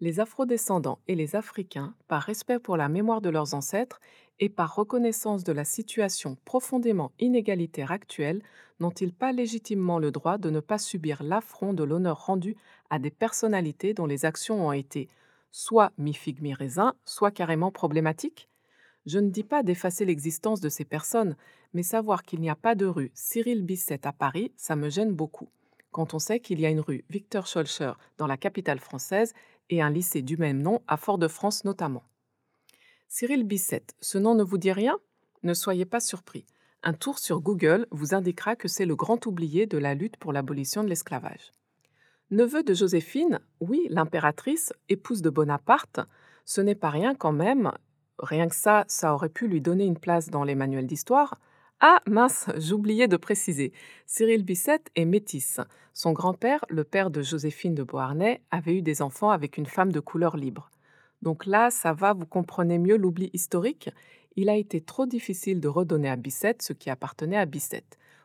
les 0.00 0.20
afrodescendants 0.20 0.98
et 1.08 1.14
les 1.14 1.34
Africains, 1.34 1.94
par 2.06 2.22
respect 2.22 2.58
pour 2.58 2.76
la 2.76 2.90
mémoire 2.90 3.22
de 3.22 3.30
leurs 3.30 3.54
ancêtres 3.54 3.98
et 4.38 4.50
par 4.50 4.74
reconnaissance 4.74 5.44
de 5.44 5.52
la 5.52 5.64
situation 5.64 6.36
profondément 6.44 7.12
inégalitaire 7.18 7.90
actuelle, 7.90 8.42
n'ont-ils 8.80 9.14
pas 9.14 9.32
légitimement 9.32 9.98
le 9.98 10.10
droit 10.10 10.36
de 10.36 10.50
ne 10.50 10.60
pas 10.60 10.78
subir 10.78 11.22
l'affront 11.22 11.72
de 11.72 11.82
l'honneur 11.82 12.26
rendu 12.26 12.54
à 12.90 12.98
des 12.98 13.10
personnalités 13.10 13.94
dont 13.94 14.06
les 14.06 14.26
actions 14.26 14.66
ont 14.68 14.72
été 14.72 15.08
soit 15.52 15.92
mi-figue 15.96 16.42
mi-raisin, 16.42 16.92
soit 17.06 17.30
carrément 17.30 17.70
problématiques? 17.70 18.50
Je 19.06 19.20
ne 19.20 19.30
dis 19.30 19.44
pas 19.44 19.62
d'effacer 19.62 20.04
l'existence 20.04 20.60
de 20.60 20.68
ces 20.68 20.84
personnes, 20.84 21.36
mais 21.72 21.84
savoir 21.84 22.24
qu'il 22.24 22.40
n'y 22.40 22.50
a 22.50 22.56
pas 22.56 22.74
de 22.74 22.86
rue 22.86 23.12
Cyril 23.14 23.62
Bisset 23.62 24.04
à 24.06 24.12
Paris, 24.12 24.52
ça 24.56 24.74
me 24.74 24.90
gêne 24.90 25.12
beaucoup, 25.12 25.48
quand 25.92 26.12
on 26.12 26.18
sait 26.18 26.40
qu'il 26.40 26.60
y 26.60 26.66
a 26.66 26.70
une 26.70 26.80
rue 26.80 27.04
Victor 27.08 27.46
Scholcher 27.46 27.92
dans 28.18 28.26
la 28.26 28.36
capitale 28.36 28.80
française 28.80 29.32
et 29.70 29.80
un 29.80 29.90
lycée 29.90 30.22
du 30.22 30.36
même 30.36 30.60
nom 30.60 30.82
à 30.88 30.96
Fort-de-France 30.96 31.64
notamment. 31.64 32.02
Cyril 33.08 33.44
Bisset, 33.44 33.84
ce 34.00 34.18
nom 34.18 34.34
ne 34.34 34.42
vous 34.42 34.58
dit 34.58 34.72
rien? 34.72 34.98
Ne 35.44 35.54
soyez 35.54 35.84
pas 35.84 36.00
surpris. 36.00 36.44
Un 36.82 36.92
tour 36.92 37.20
sur 37.20 37.40
Google 37.40 37.86
vous 37.92 38.14
indiquera 38.14 38.56
que 38.56 38.68
c'est 38.68 38.86
le 38.86 38.96
grand 38.96 39.24
oublié 39.26 39.66
de 39.66 39.78
la 39.78 39.94
lutte 39.94 40.16
pour 40.16 40.32
l'abolition 40.32 40.82
de 40.82 40.88
l'esclavage. 40.88 41.52
Neveu 42.30 42.64
de 42.64 42.74
Joséphine, 42.74 43.38
oui, 43.60 43.86
l'impératrice, 43.88 44.72
épouse 44.88 45.22
de 45.22 45.30
Bonaparte, 45.30 46.00
ce 46.44 46.60
n'est 46.60 46.74
pas 46.74 46.90
rien 46.90 47.14
quand 47.14 47.32
même, 47.32 47.72
rien 48.18 48.48
que 48.48 48.54
ça, 48.54 48.84
ça 48.88 49.14
aurait 49.14 49.28
pu 49.28 49.48
lui 49.48 49.60
donner 49.60 49.84
une 49.84 49.98
place 49.98 50.30
dans 50.30 50.44
les 50.44 50.54
manuels 50.54 50.86
d'histoire. 50.86 51.38
Ah 51.80 52.00
mince, 52.06 52.48
j'oubliais 52.56 53.08
de 53.08 53.16
préciser, 53.16 53.72
Cyril 54.06 54.44
Bisset 54.44 54.80
est 54.94 55.04
métisse. 55.04 55.60
Son 55.92 56.12
grand-père, 56.12 56.64
le 56.68 56.84
père 56.84 57.10
de 57.10 57.22
Joséphine 57.22 57.74
de 57.74 57.82
Beauharnais, 57.82 58.42
avait 58.50 58.76
eu 58.76 58.82
des 58.82 59.02
enfants 59.02 59.30
avec 59.30 59.56
une 59.58 59.66
femme 59.66 59.92
de 59.92 60.00
couleur 60.00 60.36
libre. 60.36 60.70
Donc 61.22 61.46
là, 61.46 61.70
ça 61.70 61.92
va, 61.92 62.12
vous 62.12 62.26
comprenez 62.26 62.78
mieux 62.78 62.96
l'oubli 62.96 63.30
historique. 63.32 63.90
Il 64.36 64.48
a 64.48 64.56
été 64.56 64.80
trop 64.80 65.06
difficile 65.06 65.60
de 65.60 65.68
redonner 65.68 66.10
à 66.10 66.16
Bisset 66.16 66.56
ce 66.60 66.72
qui 66.72 66.90
appartenait 66.90 67.38
à 67.38 67.46
Bisset. 67.46 67.84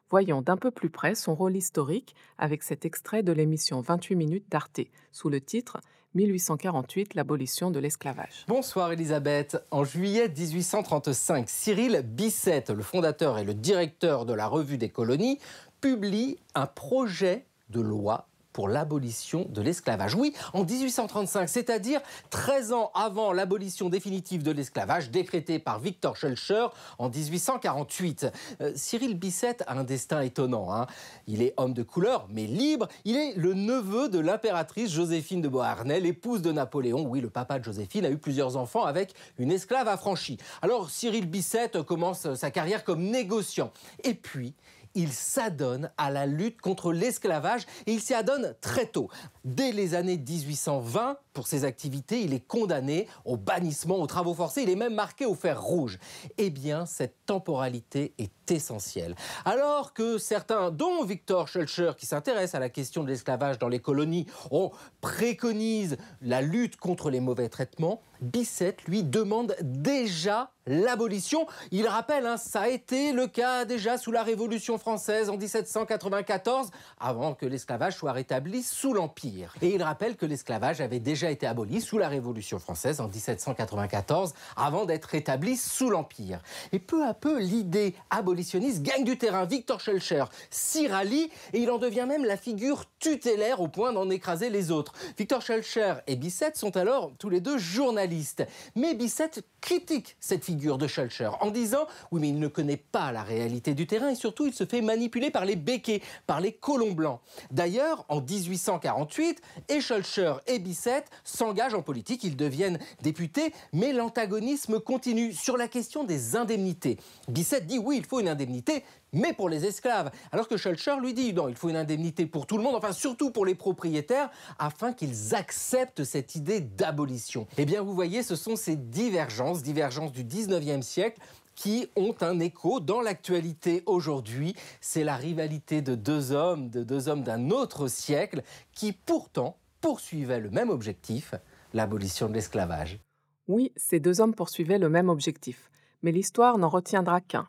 Voyons 0.10 0.42
d'un 0.42 0.58
peu 0.58 0.72
plus 0.72 0.90
près 0.90 1.16
son 1.16 1.34
rôle 1.36 1.56
historique 1.56 2.16
avec 2.38 2.64
cet 2.64 2.86
extrait 2.86 3.24
de 3.24 3.32
l'émission 3.32 3.80
28 3.80 4.16
minutes 4.16 4.50
d'Arte, 4.50 4.82
sous 5.14 5.30
le 5.30 5.40
titre 5.40 5.80
1848, 6.16 7.16
l'abolition 7.16 7.72
de 7.72 7.80
l'esclavage. 7.80 8.46
Bonsoir 8.48 8.92
Elisabeth. 8.92 9.58
En 9.72 9.84
juillet 9.84 10.28
1835, 10.28 11.50
Cyril 11.50 12.02
Bisset, 12.04 12.66
le 12.76 12.84
fondateur 12.84 13.38
et 13.38 13.44
le 13.44 13.54
directeur 13.54 14.26
de 14.26 14.34
la 14.34 14.48
Revue 14.48 14.78
des 14.78 14.90
colonies, 14.90 15.40
publie 15.80 16.38
un 16.56 16.66
projet 16.66 17.46
de 17.70 17.82
loi 17.82 18.28
pour 18.54 18.68
l'abolition 18.68 19.46
de 19.50 19.62
l'esclavage. 19.62 20.16
Oui, 20.16 20.34
en 20.54 20.64
1835, 20.64 21.48
c'est-à-dire 21.48 22.02
13 22.30 22.74
ans 22.74 22.92
avant 22.94 23.34
l'abolition 23.34 23.90
définitive 23.90 24.44
de 24.44 24.52
l'esclavage 24.52 25.10
décrétée 25.10 25.60
par 25.60 25.80
Victor 25.80 26.16
Schulcher 26.16 26.68
en 26.98 27.10
1848. 27.10 28.28
Euh, 28.62 28.72
Cyril 28.76 29.18
Bisset 29.18 29.58
a 29.68 29.78
un 29.78 29.84
destin 29.84 30.22
étonnant. 30.22 30.74
Hein. 30.74 30.88
Il 31.28 31.42
est 31.42 31.54
homme 31.58 31.74
de 31.74 31.84
couleur, 31.84 32.28
mais 32.30 32.46
libre. 32.46 32.88
Il 33.06 33.18
est 33.18 33.34
le 33.36 33.54
neveu 33.54 34.10
de 34.10 34.20
l'impératrice 34.20 34.92
Joséphine 34.92 35.42
de 35.42 35.48
Beauharnais, 35.48 36.00
l'épouse 36.00 36.42
de 36.42 36.52
Napoléon. 36.52 37.06
Oui, 37.08 37.22
le 37.22 37.30
papa 37.30 37.60
de 37.60 37.64
Joséphine 37.64 38.06
a 38.06 38.10
eu 38.10 38.18
plusieurs 38.18 38.58
enfants 38.58 38.84
avec 38.84 39.14
une 39.38 39.52
esclave 39.52 39.88
affranchie. 39.88 40.38
Alors 40.62 40.90
Cyril 40.90 41.28
Bisset 41.28 41.72
commence 41.86 42.34
sa 42.36 42.52
carrière 42.52 42.84
comme 42.84 43.04
négociant. 43.04 43.72
Et 44.04 44.14
puis, 44.14 44.54
il 44.96 45.12
s'adonne 45.12 45.92
à 45.98 46.10
la 46.12 46.26
lutte 46.26 46.62
contre 46.62 46.92
l'esclavage 46.92 47.66
et 47.86 47.94
il 47.94 48.02
s'y 48.02 48.14
adonne 48.14 48.56
très 48.62 48.86
tôt. 48.86 49.10
Dès 49.46 49.72
les 49.72 49.96
années 49.96 50.18
1820, 50.18 51.18
pour 51.34 51.48
ses 51.48 51.64
activités, 51.64 52.22
il 52.22 52.34
est 52.34 52.46
condamné 52.46 53.08
au 53.26 53.38
bannissement, 53.38 53.98
aux 53.98 54.08
travaux 54.08 54.34
forcés, 54.34 54.64
il 54.64 54.70
est 54.70 54.76
même 54.76 54.94
marqué 54.94 55.26
au 55.26 55.36
fer 55.36 55.62
rouge. 55.62 56.00
Eh 56.38 56.50
bien, 56.50 56.86
cette 56.86 57.26
temporalité 57.26 58.14
est 58.18 58.52
essentielle. 58.52 59.16
Alors 59.46 59.94
que 59.94 60.18
certains, 60.18 60.72
dont 60.72 61.04
Victor 61.04 61.48
Schulcher, 61.48 61.92
qui 61.98 62.06
s'intéresse 62.06 62.56
à 62.56 62.60
la 62.60 62.70
question 62.70 63.04
de 63.04 63.10
l'esclavage 63.10 63.60
dans 63.60 63.70
les 63.70 63.80
colonies, 63.80 64.26
ont 64.52 64.72
préconisé 65.00 65.98
la 66.22 66.42
lutte 66.42 66.78
contre 66.78 67.10
les 67.10 67.20
mauvais 67.20 67.50
traitements, 67.50 68.02
Bisset, 68.22 68.78
lui, 68.88 69.04
demande 69.04 69.56
déjà 69.62 70.52
l'abolition. 70.68 71.48
Il 71.72 71.88
rappelle, 71.88 72.28
hein, 72.28 72.38
ça 72.38 72.62
a 72.62 72.68
été 72.68 73.14
le 73.14 73.26
cas 73.26 73.66
déjà 73.66 73.98
sous 73.98 74.12
la 74.12 74.22
Révolution 74.22 74.78
française 74.78 75.32
en 75.32 75.38
1794, 75.38 76.70
avant 77.00 77.34
que 77.34 77.48
l'esclavage 77.48 77.96
soit 77.96 78.12
rétabli 78.12 78.62
sous 78.62 78.94
l'Empire. 78.94 79.56
Et 79.64 79.74
il 79.74 79.82
rappelle 79.82 80.18
que 80.18 80.28
l'esclavage 80.28 80.82
avait 80.82 81.00
déjà 81.00 81.21
été 81.30 81.46
aboli 81.46 81.82
sous 81.82 81.98
la 81.98 82.08
Révolution 82.08 82.58
française 82.58 83.02
en 83.02 83.08
1794, 83.08 84.34
avant 84.56 84.86
d'être 84.86 85.06
rétabli 85.06 85.58
sous 85.58 85.90
l'Empire. 85.90 86.42
Et 86.72 86.80
peu 86.80 87.06
à 87.06 87.14
peu, 87.14 87.40
l'idée 87.40 87.94
abolitionniste 88.10 88.82
gagne 88.82 89.04
du 89.04 89.18
terrain. 89.18 89.46
Victor 89.46 89.80
Schellcher 89.80 90.24
s'y 90.50 90.88
rallie 90.88 91.30
et 91.54 91.60
il 91.60 91.70
en 91.70 91.78
devient 91.78 92.06
même 92.08 92.26
la 92.26 92.38
figure 92.38 92.86
tutélaire 93.00 93.62
au 93.62 93.68
point 93.68 93.94
d'en 93.94 94.10
écraser 94.10 94.50
les 94.50 94.72
autres. 94.72 94.94
Victor 95.18 95.42
Schellcher 95.42 95.96
et 96.08 96.16
Bisset 96.16 96.54
sont 96.56 96.76
alors 96.78 97.12
tous 97.20 97.30
les 97.30 97.42
deux 97.42 97.58
journalistes 97.58 98.44
mais 98.76 98.94
Bisset 98.96 99.32
critique 99.60 100.16
cette 100.20 100.44
figure 100.44 100.78
de 100.78 100.88
Schulcher 100.88 101.30
en 101.40 101.52
disant 101.52 101.88
oui 102.12 102.22
mais 102.22 102.30
il 102.30 102.40
ne 102.40 102.48
connaît 102.48 102.78
pas 102.78 103.12
la 103.12 103.24
réalité 103.24 103.74
du 103.74 103.88
terrain 103.88 104.10
et 104.10 104.16
surtout 104.16 104.48
il 104.48 104.54
se 104.54 104.66
fait 104.66 104.82
manipuler 104.82 105.32
par 105.32 105.46
les 105.46 105.56
béquets, 105.56 106.02
par 106.28 106.40
les 106.40 106.54
colons 106.54 106.92
blancs. 106.92 107.20
D'ailleurs, 107.52 108.06
en 108.10 108.22
1848, 108.22 109.42
et 109.70 109.82
Schulcher 109.82 110.36
et 110.48 110.60
Bisset 110.60 111.04
s'engagent 111.24 111.74
en 111.74 111.82
politique, 111.82 112.24
ils 112.24 112.36
deviennent 112.36 112.80
députés, 113.02 113.54
mais 113.74 113.94
l'antagonisme 113.94 114.80
continue 114.80 115.34
sur 115.34 115.58
la 115.58 115.68
question 115.68 116.04
des 116.04 116.36
indemnités. 116.36 116.98
Bisset 117.28 117.62
dit 117.62 117.80
oui, 117.80 117.98
il 117.98 118.06
faut 118.06 118.20
une 118.20 118.30
indemnité, 118.30 118.84
mais 119.14 119.34
pour 119.34 119.50
les 119.50 119.66
esclaves. 119.66 120.12
Alors 120.32 120.48
que 120.48 120.58
Schulcher 120.58 120.96
lui 121.02 121.14
dit 121.14 121.34
non, 121.34 121.50
il 121.50 121.56
faut 121.56 121.70
une 121.70 121.76
indemnité 121.76 122.26
pour 122.26 122.48
tout 122.48 122.58
le 122.58 122.64
monde, 122.64 122.76
enfin 122.76 122.94
surtout 122.94 123.32
pour 123.32 123.46
les 123.46 123.56
propriétaires, 123.56 124.30
afin 124.60 124.94
qu'ils 124.94 125.36
acceptent 125.36 126.04
cette 126.04 126.36
idée 126.36 126.62
d'abolition. 126.62 127.48
Eh 127.58 127.66
bien, 127.66 127.82
vous 127.82 127.94
voyez, 127.94 128.24
ce 128.24 128.36
sont 128.36 128.56
ces 128.56 128.76
divergences, 128.76 129.64
divergences 129.64 130.12
du 130.12 130.24
19e 130.24 130.82
siècle, 130.82 131.20
qui 131.56 131.88
ont 131.96 132.16
un 132.22 132.40
écho 132.40 132.80
dans 132.80 133.02
l'actualité 133.02 133.84
aujourd'hui. 133.86 134.56
C'est 134.80 135.04
la 135.04 135.16
rivalité 135.16 135.82
de 135.82 135.96
deux 135.96 136.32
hommes, 136.32 136.70
de 136.70 136.84
deux 136.84 137.08
hommes 137.08 137.24
d'un 137.24 137.50
autre 137.52 137.88
siècle, 137.88 138.42
qui 138.74 138.94
pourtant 138.94 139.58
poursuivaient 139.82 140.40
le 140.40 140.50
même 140.50 140.70
objectif, 140.70 141.34
l'abolition 141.74 142.30
de 142.30 142.34
l'esclavage. 142.34 143.00
Oui, 143.48 143.74
ces 143.76 144.00
deux 144.00 144.22
hommes 144.22 144.36
poursuivaient 144.36 144.80
le 144.80 144.90
même 144.90 145.10
objectif, 145.10 145.70
mais 146.04 146.12
l'histoire 146.12 146.58
n'en 146.58 146.70
retiendra 146.70 147.20
qu'un, 147.20 147.48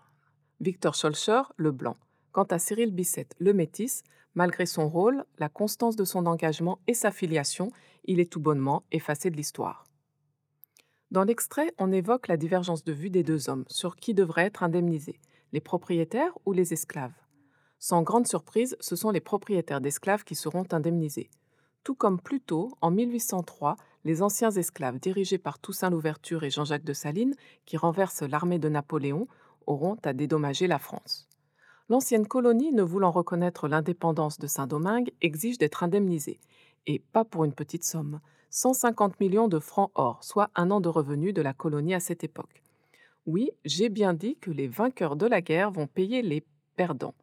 Victor 0.61 0.95
Scholcher, 0.95 1.43
le 1.57 1.73
blanc. 1.73 1.97
Quant 2.31 2.45
à 2.45 2.59
Cyril 2.59 2.93
Bisset, 2.93 3.29
le 3.39 3.53
métis, 3.53 4.05
malgré 4.35 4.65
son 4.65 4.89
rôle, 4.89 5.25
la 5.39 5.49
constance 5.49 5.97
de 5.97 6.05
son 6.05 6.25
engagement 6.27 6.79
et 6.87 6.95
sa 6.95 7.11
filiation, 7.11 7.71
il 8.05 8.21
est 8.21 8.31
tout 8.31 8.41
bonnement 8.41 8.85
effacé 8.93 9.31
de 9.31 9.37
l'histoire. 9.37 9.85
Dans 11.11 11.25
l'extrait, 11.25 11.75
on 11.79 11.93
évoque 11.93 12.29
la 12.29 12.37
divergence 12.37 12.85
de 12.85 12.93
vue 12.93 13.11
des 13.11 13.23
deux 13.23 13.51
hommes 13.51 13.65
sur 13.69 13.97
qui 13.97 14.15
devrait 14.15 14.47
être 14.47 14.63
indemnisé, 14.63 15.21
les 15.53 15.61
propriétaires 15.61 16.33
ou 16.47 16.53
les 16.53 16.73
esclaves. 16.73 17.13
Sans 17.79 18.03
grande 18.03 18.27
surprise, 18.27 18.77
ce 18.81 18.97
sont 18.97 19.11
les 19.11 19.21
propriétaires 19.21 19.81
d'esclaves 19.81 20.25
qui 20.25 20.37
seront 20.37 20.65
indemnisés. 20.71 21.29
Tout 21.85 21.95
comme 21.95 22.21
plus 22.21 22.41
tôt, 22.41 22.73
en 22.81 22.93
1803, 22.93 23.77
les 24.05 24.23
anciens 24.23 24.51
esclaves 24.51 25.01
dirigés 25.01 25.39
par 25.39 25.59
Toussaint 25.59 25.91
Louverture 25.91 26.45
et 26.45 26.51
Jean-Jacques 26.51 26.85
de 26.85 26.93
Salines, 26.93 27.35
qui 27.67 27.77
renversent 27.77 28.23
l'armée 28.23 28.61
de 28.61 28.69
Napoléon, 28.69 29.27
auront 29.67 29.97
à 30.05 30.13
dédommager 30.13 30.69
la 30.69 30.79
France. 30.79 31.29
L'ancienne 31.89 32.27
colonie, 32.27 32.73
ne 32.73 32.83
voulant 32.83 33.11
reconnaître 33.11 33.67
l'indépendance 33.67 34.39
de 34.39 34.47
Saint-Domingue, 34.47 35.13
exige 35.21 35.59
d'être 35.59 35.83
indemnisée, 35.83 36.41
et 36.87 37.01
pas 37.01 37.25
pour 37.25 37.45
une 37.45 37.53
petite 37.53 37.85
somme, 37.85 38.21
150 38.51 39.19
millions 39.19 39.49
de 39.49 39.59
francs 39.59 39.91
or, 39.95 40.23
soit 40.23 40.51
un 40.55 40.71
an 40.71 40.81
de 40.81 40.89
revenus 40.89 41.35
de 41.35 41.43
la 41.43 41.53
colonie 41.53 41.95
à 41.95 42.01
cette 42.01 42.23
époque. 42.23 42.63
Oui, 43.27 43.51
j'ai 43.65 43.89
bien 43.89 44.15
dit 44.15 44.37
que 44.37 44.51
les 44.51 44.69
vainqueurs 44.69 45.17
de 45.17 45.27
la 45.27 45.41
guerre 45.41 45.71
vont 45.71 45.87
payer 45.87 46.23
les 46.23 46.45
perdants. 46.77 47.15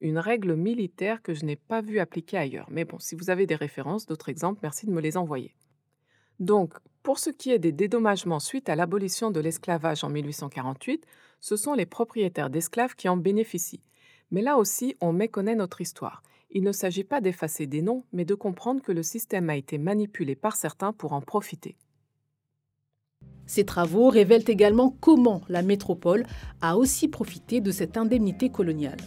Une 0.00 0.18
règle 0.18 0.54
militaire 0.54 1.22
que 1.22 1.34
je 1.34 1.44
n'ai 1.44 1.56
pas 1.56 1.82
vue 1.82 1.98
appliquée 1.98 2.38
ailleurs. 2.38 2.68
Mais 2.70 2.84
bon, 2.84 2.98
si 2.98 3.14
vous 3.14 3.28
avez 3.28 3.46
des 3.46 3.54
références, 3.54 4.06
d'autres 4.06 4.30
exemples, 4.30 4.60
merci 4.62 4.86
de 4.86 4.92
me 4.92 5.00
les 5.00 5.16
envoyer. 5.16 5.54
Donc, 6.38 6.74
pour 7.02 7.18
ce 7.18 7.28
qui 7.28 7.50
est 7.50 7.58
des 7.58 7.72
dédommagements 7.72 8.40
suite 8.40 8.70
à 8.70 8.76
l'abolition 8.76 9.30
de 9.30 9.40
l'esclavage 9.40 10.02
en 10.02 10.08
1848, 10.08 11.06
ce 11.40 11.56
sont 11.56 11.74
les 11.74 11.84
propriétaires 11.84 12.48
d'esclaves 12.48 12.94
qui 12.94 13.08
en 13.10 13.18
bénéficient. 13.18 13.82
Mais 14.30 14.40
là 14.40 14.56
aussi, 14.56 14.96
on 15.00 15.12
méconnaît 15.12 15.54
notre 15.54 15.82
histoire. 15.82 16.22
Il 16.50 16.62
ne 16.62 16.72
s'agit 16.72 17.04
pas 17.04 17.20
d'effacer 17.20 17.66
des 17.66 17.82
noms, 17.82 18.04
mais 18.12 18.24
de 18.24 18.34
comprendre 18.34 18.82
que 18.82 18.92
le 18.92 19.02
système 19.02 19.50
a 19.50 19.56
été 19.56 19.76
manipulé 19.76 20.34
par 20.34 20.56
certains 20.56 20.92
pour 20.92 21.12
en 21.12 21.20
profiter. 21.20 21.76
Ces 23.46 23.66
travaux 23.66 24.08
révèlent 24.08 24.48
également 24.48 24.96
comment 25.00 25.42
la 25.48 25.62
métropole 25.62 26.24
a 26.60 26.76
aussi 26.76 27.08
profité 27.08 27.60
de 27.60 27.70
cette 27.70 27.96
indemnité 27.96 28.48
coloniale. 28.48 29.00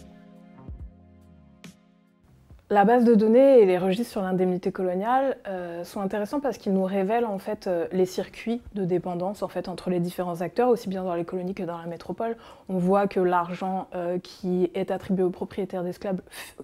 La 2.70 2.86
base 2.86 3.04
de 3.04 3.14
données 3.14 3.58
et 3.58 3.66
les 3.66 3.76
registres 3.76 4.10
sur 4.10 4.22
l'indemnité 4.22 4.72
coloniale 4.72 5.36
euh, 5.46 5.84
sont 5.84 6.00
intéressants 6.00 6.40
parce 6.40 6.56
qu'ils 6.56 6.72
nous 6.72 6.84
révèlent 6.84 7.26
en 7.26 7.38
fait 7.38 7.66
euh, 7.66 7.86
les 7.92 8.06
circuits 8.06 8.62
de 8.74 8.86
dépendance 8.86 9.42
en 9.42 9.48
fait 9.48 9.68
entre 9.68 9.90
les 9.90 10.00
différents 10.00 10.40
acteurs, 10.40 10.70
aussi 10.70 10.88
bien 10.88 11.04
dans 11.04 11.14
les 11.14 11.26
colonies 11.26 11.52
que 11.52 11.62
dans 11.62 11.76
la 11.76 11.84
métropole. 11.84 12.38
On 12.70 12.78
voit 12.78 13.06
que 13.06 13.20
l'argent 13.20 13.88
euh, 13.94 14.18
qui 14.18 14.70
est 14.72 14.90
attribué 14.90 15.22
aux 15.22 15.30
propriétaires 15.30 15.84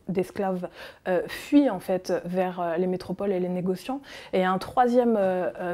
d'esclaves 0.08 0.68
fuit 1.26 1.68
en 1.68 1.80
fait 1.80 2.14
vers 2.24 2.78
les 2.78 2.86
métropoles 2.86 3.32
et 3.32 3.40
les 3.40 3.50
négociants. 3.50 4.00
Et 4.32 4.42
un 4.42 4.56
troisième 4.56 5.18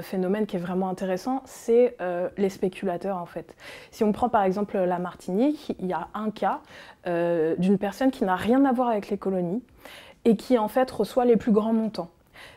phénomène 0.03 0.47
qui 0.47 0.57
est 0.57 0.61
vraiment 0.61 0.89
intéressant, 0.89 1.43
c'est 1.45 1.97
les 2.37 2.49
spéculateurs 2.49 3.19
en 3.19 3.27
fait. 3.27 3.55
Si 3.91 4.03
on 4.03 4.12
prend 4.12 4.29
par 4.29 4.43
exemple 4.43 4.79
la 4.79 4.99
Martinique, 4.99 5.75
il 5.79 5.87
y 5.87 5.93
a 5.93 6.09
un 6.15 6.31
cas 6.31 6.61
d'une 7.07 7.79
personne 7.79 8.11
qui 8.11 8.25
n'a 8.25 8.37
rien 8.37 8.64
à 8.64 8.73
voir 8.73 8.88
avec 8.88 9.11
les 9.11 9.16
colonies 9.16 9.62
et 10.25 10.37
qui 10.37 10.59
en 10.59 10.69
fait 10.69 10.90
reçoit 10.90 11.25
les 11.25 11.37
plus 11.37 11.53
grands 11.53 11.73
montants. 11.73 12.11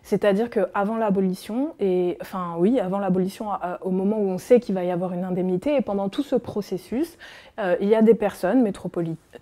C'est-à-dire 0.03 0.49
qu'avant 0.49 0.97
l'abolition, 0.97 1.73
et 1.79 2.17
enfin 2.21 2.55
oui, 2.57 2.79
avant 2.79 2.99
l'abolition, 2.99 3.47
au 3.81 3.91
moment 3.91 4.17
où 4.17 4.29
on 4.29 4.38
sait 4.38 4.59
qu'il 4.59 4.75
va 4.75 4.83
y 4.83 4.91
avoir 4.91 5.13
une 5.13 5.23
indemnité, 5.23 5.75
et 5.75 5.81
pendant 5.81 6.09
tout 6.09 6.23
ce 6.23 6.35
processus, 6.35 7.17
euh, 7.59 7.75
il 7.81 7.88
y 7.88 7.95
a 7.95 8.01
des 8.01 8.13
personnes 8.13 8.63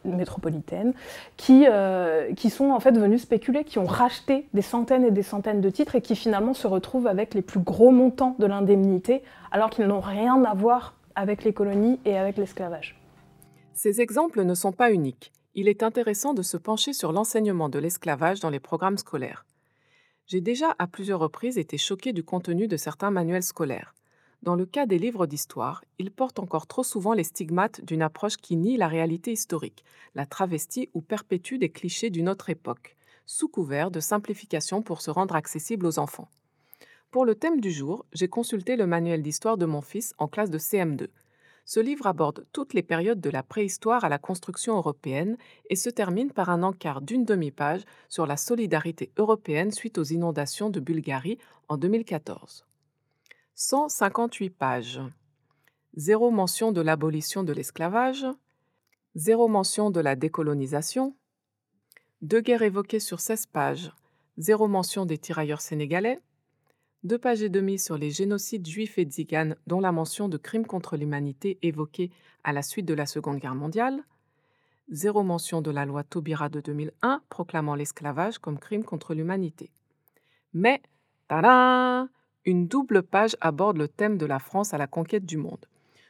métropolitaines 0.06 0.94
qui, 1.38 1.66
euh, 1.70 2.34
qui 2.34 2.50
sont 2.50 2.72
en 2.72 2.80
fait 2.80 2.98
venues 2.98 3.20
spéculer, 3.20 3.64
qui 3.64 3.80
ont 3.80 3.86
racheté 3.86 4.48
des 4.54 4.62
centaines 4.62 5.06
et 5.06 5.12
des 5.12 5.24
centaines 5.24 5.62
de 5.62 5.70
titres 5.70 5.96
et 5.96 6.02
qui 6.02 6.16
finalement 6.16 6.54
se 6.54 6.68
retrouvent 6.68 7.08
avec 7.08 7.34
les 7.34 7.42
plus 7.42 7.60
gros 7.60 7.92
montants 7.92 8.36
de 8.40 8.46
l'indemnité, 8.46 9.24
alors 9.52 9.70
qu'ils 9.70 9.88
n'ont 9.88 10.02
rien 10.02 10.44
à 10.44 10.54
voir 10.54 10.96
avec 11.16 11.44
les 11.44 11.54
colonies 11.54 12.00
et 12.06 12.18
avec 12.18 12.38
l'esclavage. 12.38 12.96
Ces 13.78 14.02
exemples 14.02 14.44
ne 14.44 14.56
sont 14.56 14.74
pas 14.74 14.92
uniques 14.92 15.32
il 15.58 15.68
est 15.68 15.82
intéressant 15.82 16.36
de 16.36 16.44
se 16.44 16.56
pencher 16.56 16.94
sur 16.94 17.12
l'enseignement 17.12 17.68
de 17.68 17.80
l'esclavage 17.80 18.40
dans 18.40 18.52
les 18.52 18.60
programmes 18.60 19.00
scolaires. 19.00 19.44
J'ai 20.28 20.40
déjà 20.40 20.76
à 20.78 20.86
plusieurs 20.86 21.20
reprises 21.20 21.58
été 21.58 21.80
choqué 21.80 22.14
du 22.14 22.24
contenu 22.24 22.68
de 22.68 22.78
certains 22.78 23.10
manuels 23.10 23.42
scolaires. 23.42 23.96
Dans 24.44 24.54
le 24.54 24.68
cas 24.68 24.86
des 24.86 25.00
livres 25.00 25.26
d'histoire, 25.26 25.84
ils 25.98 26.12
portent 26.12 26.38
encore 26.38 26.68
trop 26.68 26.84
souvent 26.84 27.14
les 27.14 27.24
stigmates 27.24 27.84
d'une 27.84 28.04
approche 28.04 28.38
qui 28.38 28.56
nie 28.56 28.78
la 28.78 28.88
réalité 28.88 29.32
historique, 29.32 29.84
la 30.14 30.28
travestie 30.28 30.92
ou 30.94 31.02
perpétue 31.02 31.58
des 31.58 31.72
clichés 31.72 32.12
d'une 32.12 32.30
autre 32.30 32.52
époque, 32.52 32.96
sous 33.26 33.48
couvert 33.48 33.90
de 33.90 34.00
simplification 34.00 34.84
pour 34.84 35.02
se 35.02 35.10
rendre 35.10 35.36
accessible 35.36 35.88
aux 35.88 35.98
enfants. 35.98 36.30
Pour 37.10 37.26
le 37.26 37.34
thème 37.34 37.60
du 37.60 37.72
jour, 37.72 38.06
j'ai 38.14 38.28
consulté 38.28 38.76
le 38.76 38.86
manuel 38.86 39.24
d'histoire 39.24 39.58
de 39.58 39.66
mon 39.66 39.82
fils 39.82 40.14
en 40.20 40.28
classe 40.28 40.52
de 40.52 40.60
CM2. 40.60 41.08
Ce 41.70 41.82
livre 41.82 42.08
aborde 42.08 42.46
toutes 42.54 42.74
les 42.74 42.82
périodes 42.82 43.20
de 43.20 43.30
la 43.30 43.44
préhistoire 43.44 44.06
à 44.06 44.10
la 44.10 44.20
construction 44.20 44.78
européenne 44.78 45.36
et 45.70 45.76
se 45.76 45.90
termine 45.90 46.32
par 46.32 46.50
un 46.50 46.64
encart 46.64 47.02
d'une 47.02 47.26
demi-page 47.26 47.82
sur 48.08 48.26
la 48.26 48.38
solidarité 48.38 49.12
européenne 49.18 49.72
suite 49.72 49.98
aux 49.98 50.06
inondations 50.06 50.70
de 50.70 50.80
Bulgarie 50.80 51.38
en 51.68 51.76
2014. 51.76 52.66
158 53.56 54.50
pages. 54.50 55.02
Zéro 55.94 56.32
mention 56.32 56.72
de 56.72 56.80
l'abolition 56.80 57.44
de 57.44 57.52
l'esclavage. 57.52 58.26
Zéro 59.16 59.50
mention 59.50 59.92
de 59.92 60.00
la 60.00 60.16
décolonisation. 60.16 61.18
Deux 62.22 62.40
guerres 62.40 62.62
évoquées 62.62 63.02
sur 63.02 63.20
16 63.20 63.48
pages. 63.48 63.92
Zéro 64.38 64.70
mention 64.70 65.06
des 65.06 65.18
tirailleurs 65.18 65.60
sénégalais 65.60 66.22
deux 67.04 67.18
pages 67.18 67.44
et 67.44 67.50
demie 67.50 67.80
sur 67.80 67.98
les 67.98 68.10
génocides 68.10 68.68
juifs 68.68 68.98
et 68.98 69.06
tziganes, 69.06 69.56
dont 69.68 69.80
la 69.80 69.92
mention 69.92 70.30
de 70.30 70.38
crimes 70.38 70.66
contre 70.66 70.98
l'humanité 70.98 71.58
évoquée 71.62 72.12
à 72.44 72.54
la 72.54 72.62
suite 72.62 72.86
de 72.86 72.94
la 72.94 73.06
Seconde 73.06 73.40
Guerre 73.40 73.56
mondiale, 73.56 74.04
zéro 74.90 75.24
mention 75.24 75.62
de 75.62 75.72
la 75.72 75.86
loi 75.86 76.04
Taubira 76.04 76.50
de 76.50 76.62
2001 76.62 77.22
proclamant 77.30 77.76
l'esclavage 77.76 78.40
comme 78.40 78.60
crime 78.60 78.84
contre 78.84 79.14
l'humanité. 79.14 79.72
Mais, 80.54 80.82
tada 81.28 82.08
Une 82.46 82.68
double 82.68 83.04
page 83.04 83.36
aborde 83.42 83.78
le 83.78 83.88
thème 83.88 84.18
de 84.18 84.26
la 84.26 84.40
France 84.40 84.74
à 84.74 84.78
la 84.78 84.88
conquête 84.88 85.26
du 85.26 85.38
monde. 85.38 85.66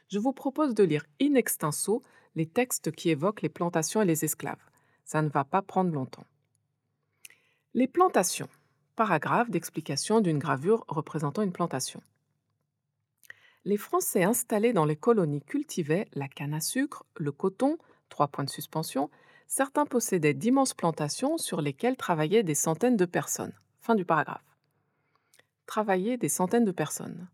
Je 0.08 0.18
vous 0.18 0.32
propose 0.32 0.74
de 0.74 0.84
lire 0.84 1.04
in 1.20 1.34
extenso 1.34 2.02
les 2.34 2.46
textes 2.46 2.92
qui 2.92 3.10
évoquent 3.10 3.42
les 3.42 3.48
plantations 3.48 4.00
et 4.00 4.06
les 4.06 4.24
esclaves. 4.24 4.64
Ça 5.04 5.22
ne 5.22 5.28
va 5.28 5.44
pas 5.44 5.60
prendre 5.60 5.92
longtemps. 5.92 6.26
Les 7.74 7.88
plantations 7.88 8.48
paragraphe 8.98 9.48
d'explication 9.48 10.20
d'une 10.20 10.40
gravure 10.40 10.84
représentant 10.88 11.42
une 11.42 11.52
plantation. 11.52 12.02
Les 13.64 13.76
Français 13.76 14.24
installés 14.24 14.72
dans 14.72 14.84
les 14.84 14.96
colonies 14.96 15.40
cultivaient 15.40 16.08
la 16.14 16.26
canne 16.26 16.52
à 16.52 16.58
sucre, 16.58 17.04
le 17.16 17.30
coton, 17.30 17.78
trois 18.08 18.26
points 18.26 18.42
de 18.42 18.50
suspension, 18.50 19.08
certains 19.46 19.86
possédaient 19.86 20.34
d'immenses 20.34 20.74
plantations 20.74 21.38
sur 21.38 21.60
lesquelles 21.60 21.96
travaillaient 21.96 22.42
des 22.42 22.56
centaines 22.56 22.96
de 22.96 23.04
personnes. 23.04 23.52
Fin 23.80 23.94
du 23.94 24.04
paragraphe. 24.04 24.56
Travailler 25.66 26.16
des 26.16 26.28
centaines 26.28 26.64
de 26.64 26.72
personnes. 26.72 27.28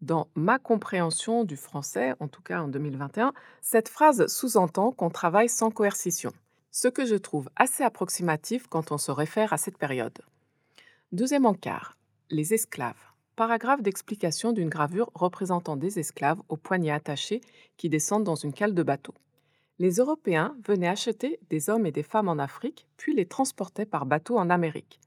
Dans 0.00 0.28
ma 0.34 0.58
compréhension 0.58 1.44
du 1.44 1.58
français, 1.58 2.14
en 2.18 2.28
tout 2.28 2.40
cas 2.40 2.62
en 2.62 2.68
2021, 2.68 3.34
cette 3.60 3.90
phrase 3.90 4.26
sous-entend 4.26 4.90
qu'on 4.90 5.10
travaille 5.10 5.50
sans 5.50 5.70
coercition, 5.70 6.32
ce 6.70 6.88
que 6.88 7.04
je 7.04 7.16
trouve 7.16 7.50
assez 7.56 7.82
approximatif 7.82 8.68
quand 8.68 8.90
on 8.90 8.96
se 8.96 9.10
réfère 9.10 9.52
à 9.52 9.58
cette 9.58 9.76
période. 9.76 10.22
Deuxième 11.14 11.46
encart. 11.46 11.96
Les 12.28 12.54
esclaves. 12.54 13.12
Paragraphe 13.36 13.82
d'explication 13.82 14.50
d'une 14.50 14.68
gravure 14.68 15.12
représentant 15.14 15.76
des 15.76 16.00
esclaves 16.00 16.42
aux 16.48 16.56
poignets 16.56 16.90
attachés 16.90 17.40
qui 17.76 17.88
descendent 17.88 18.24
dans 18.24 18.34
une 18.34 18.52
cale 18.52 18.74
de 18.74 18.82
bateau. 18.82 19.14
Les 19.78 19.98
Européens 19.98 20.56
venaient 20.66 20.88
acheter 20.88 21.38
des 21.50 21.70
hommes 21.70 21.86
et 21.86 21.92
des 21.92 22.02
femmes 22.02 22.28
en 22.28 22.40
Afrique, 22.40 22.88
puis 22.96 23.14
les 23.14 23.26
transportaient 23.26 23.86
par 23.86 24.06
bateau 24.06 24.36
en 24.38 24.50
Amérique. 24.50 24.98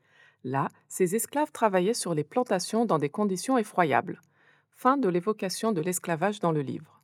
Là, 0.46 0.70
ces 0.88 1.14
esclaves 1.14 1.52
travaillaient 1.52 1.94
sur 1.94 2.14
les 2.14 2.24
plantations 2.24 2.86
dans 2.86 3.00
des 3.00 3.10
conditions 3.10 3.58
effroyables. 3.58 4.22
Fin 4.72 4.96
de 4.96 5.10
l'évocation 5.10 5.74
de 5.74 5.82
l'esclavage 5.82 6.40
dans 6.40 6.54
le 6.54 6.62
livre. 6.62 7.02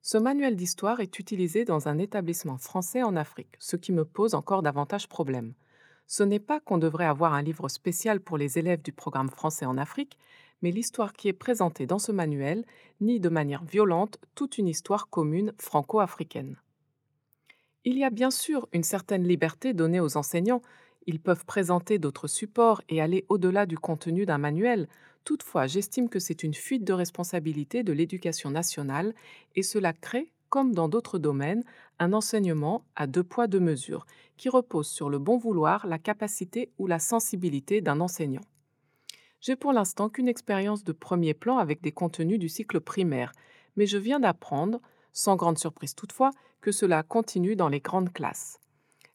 Ce 0.00 0.16
manuel 0.16 0.56
d'histoire 0.56 1.00
est 1.00 1.18
utilisé 1.18 1.66
dans 1.66 1.86
un 1.86 1.98
établissement 1.98 2.56
français 2.56 3.02
en 3.02 3.14
Afrique, 3.14 3.56
ce 3.58 3.76
qui 3.76 3.92
me 3.92 4.06
pose 4.06 4.32
encore 4.34 4.62
davantage 4.62 5.06
problème 5.06 5.52
ce 6.06 6.22
n'est 6.22 6.40
pas 6.40 6.60
qu'on 6.60 6.78
devrait 6.78 7.06
avoir 7.06 7.34
un 7.34 7.42
livre 7.42 7.68
spécial 7.68 8.20
pour 8.20 8.38
les 8.38 8.58
élèves 8.58 8.82
du 8.82 8.92
programme 8.92 9.30
français 9.30 9.66
en 9.66 9.76
Afrique, 9.76 10.18
mais 10.62 10.70
l'histoire 10.70 11.12
qui 11.12 11.28
est 11.28 11.32
présentée 11.32 11.86
dans 11.86 11.98
ce 11.98 12.12
manuel 12.12 12.64
nie 13.00 13.20
de 13.20 13.28
manière 13.28 13.64
violente 13.64 14.18
toute 14.34 14.58
une 14.58 14.68
histoire 14.68 15.08
commune 15.08 15.52
franco-africaine. 15.58 16.56
Il 17.84 17.98
y 17.98 18.04
a 18.04 18.10
bien 18.10 18.30
sûr 18.30 18.68
une 18.72 18.82
certaine 18.82 19.26
liberté 19.26 19.74
donnée 19.74 20.00
aux 20.00 20.16
enseignants, 20.16 20.62
ils 21.06 21.20
peuvent 21.20 21.44
présenter 21.44 21.98
d'autres 21.98 22.26
supports 22.26 22.82
et 22.88 23.00
aller 23.00 23.24
au-delà 23.28 23.64
du 23.66 23.78
contenu 23.78 24.26
d'un 24.26 24.38
manuel, 24.38 24.88
toutefois 25.24 25.66
j'estime 25.66 26.08
que 26.08 26.18
c'est 26.18 26.42
une 26.42 26.54
fuite 26.54 26.84
de 26.84 26.92
responsabilité 26.92 27.84
de 27.84 27.92
l'éducation 27.92 28.50
nationale 28.50 29.14
et 29.54 29.62
cela 29.62 29.92
crée 29.92 30.32
comme 30.48 30.74
dans 30.74 30.88
d'autres 30.88 31.18
domaines, 31.18 31.64
un 31.98 32.12
enseignement 32.12 32.84
à 32.94 33.06
deux 33.06 33.24
poids, 33.24 33.46
deux 33.46 33.60
mesures, 33.60 34.06
qui 34.36 34.48
repose 34.48 34.88
sur 34.88 35.08
le 35.08 35.18
bon 35.18 35.38
vouloir, 35.38 35.86
la 35.86 35.98
capacité 35.98 36.70
ou 36.78 36.86
la 36.86 36.98
sensibilité 36.98 37.80
d'un 37.80 38.00
enseignant. 38.00 38.44
J'ai 39.40 39.56
pour 39.56 39.72
l'instant 39.72 40.08
qu'une 40.08 40.28
expérience 40.28 40.84
de 40.84 40.92
premier 40.92 41.34
plan 41.34 41.58
avec 41.58 41.82
des 41.82 41.92
contenus 41.92 42.38
du 42.38 42.48
cycle 42.48 42.80
primaire, 42.80 43.32
mais 43.76 43.86
je 43.86 43.98
viens 43.98 44.20
d'apprendre, 44.20 44.80
sans 45.12 45.36
grande 45.36 45.58
surprise 45.58 45.94
toutefois, 45.94 46.30
que 46.60 46.72
cela 46.72 47.02
continue 47.02 47.56
dans 47.56 47.68
les 47.68 47.80
grandes 47.80 48.12
classes. 48.12 48.58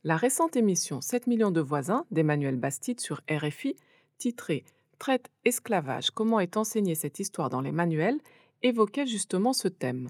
La 0.04 0.16
récente 0.16 0.56
émission 0.56 1.02
7 1.02 1.28
millions 1.28 1.52
de 1.52 1.62
voisins 1.62 2.06
d'Emmanuel 2.12 2.56
Bastide 2.56 3.00
sur 3.00 3.22
RFI, 3.30 3.76
titrée 4.18 4.64
Traite 5.00 5.30
esclavage, 5.46 6.12
comment 6.12 6.40
est 6.40 6.58
enseignée 6.58 6.96
cette 6.96 7.20
histoire 7.20 7.50
dans 7.50 7.62
les 7.62 7.72
manuels, 7.72 8.20
évoquait 8.62 9.08
justement 9.08 9.52
ce 9.52 9.68
thème. 9.68 10.10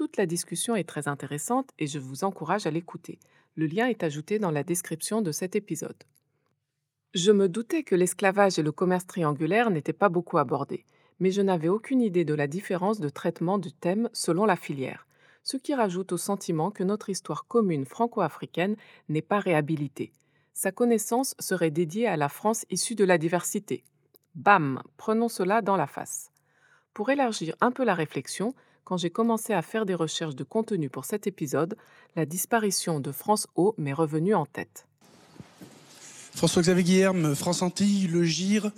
Toute 0.00 0.16
la 0.16 0.24
discussion 0.24 0.76
est 0.76 0.88
très 0.88 1.08
intéressante 1.08 1.68
et 1.78 1.86
je 1.86 1.98
vous 1.98 2.24
encourage 2.24 2.66
à 2.66 2.70
l'écouter. 2.70 3.18
Le 3.54 3.66
lien 3.66 3.86
est 3.86 4.02
ajouté 4.02 4.38
dans 4.38 4.50
la 4.50 4.64
description 4.64 5.20
de 5.20 5.30
cet 5.30 5.56
épisode. 5.56 6.04
Je 7.12 7.30
me 7.32 7.50
doutais 7.50 7.82
que 7.82 7.94
l'esclavage 7.94 8.58
et 8.58 8.62
le 8.62 8.72
commerce 8.72 9.06
triangulaire 9.06 9.68
n'étaient 9.68 9.92
pas 9.92 10.08
beaucoup 10.08 10.38
abordés, 10.38 10.86
mais 11.18 11.30
je 11.30 11.42
n'avais 11.42 11.68
aucune 11.68 12.00
idée 12.00 12.24
de 12.24 12.32
la 12.32 12.46
différence 12.46 12.98
de 12.98 13.10
traitement 13.10 13.58
du 13.58 13.74
thème 13.74 14.08
selon 14.14 14.46
la 14.46 14.56
filière, 14.56 15.06
ce 15.42 15.58
qui 15.58 15.74
rajoute 15.74 16.12
au 16.12 16.16
sentiment 16.16 16.70
que 16.70 16.82
notre 16.82 17.10
histoire 17.10 17.46
commune 17.46 17.84
franco-africaine 17.84 18.76
n'est 19.10 19.20
pas 19.20 19.38
réhabilitée. 19.38 20.12
Sa 20.54 20.72
connaissance 20.72 21.34
serait 21.38 21.70
dédiée 21.70 22.06
à 22.06 22.16
la 22.16 22.30
France 22.30 22.64
issue 22.70 22.94
de 22.94 23.04
la 23.04 23.18
diversité. 23.18 23.84
Bam 24.34 24.82
Prenons 24.96 25.28
cela 25.28 25.60
dans 25.60 25.76
la 25.76 25.86
face. 25.86 26.30
Pour 26.94 27.10
élargir 27.10 27.54
un 27.60 27.70
peu 27.70 27.84
la 27.84 27.94
réflexion, 27.94 28.54
quand 28.90 28.96
j'ai 28.96 29.10
commencé 29.10 29.52
à 29.52 29.62
faire 29.62 29.86
des 29.86 29.94
recherches 29.94 30.34
de 30.34 30.42
contenu 30.42 30.90
pour 30.90 31.04
cet 31.04 31.28
épisode, 31.28 31.76
la 32.16 32.26
disparition 32.26 32.98
de 32.98 33.12
France 33.12 33.46
O 33.54 33.72
m'est 33.78 33.92
revenue 33.92 34.34
en 34.34 34.46
tête. 34.46 34.84
François-Xavier 36.34 36.82
Guillerme, 36.82 37.36
France 37.36 37.62
Antilles, 37.62 38.08
Le 38.08 38.24
Gire 38.24 38.72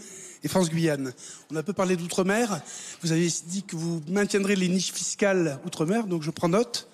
et 0.45 0.49
France 0.49 0.69
Guyane. 0.69 1.15
On 1.51 1.57
a 1.57 1.63
peu 1.63 1.73
parlé 1.73 1.97
d'outre-mer. 1.97 2.61
Vous 3.01 3.13
avez 3.13 3.27
dit 3.47 3.63
que 3.63 3.75
vous 3.75 4.03
maintiendrez 4.07 4.55
les 4.55 4.69
niches 4.69 4.93
fiscales 4.93 5.59
outre-mer, 5.65 6.07
donc 6.07 6.23
je 6.23 6.31
prends 6.31 6.51
note. 6.51 6.91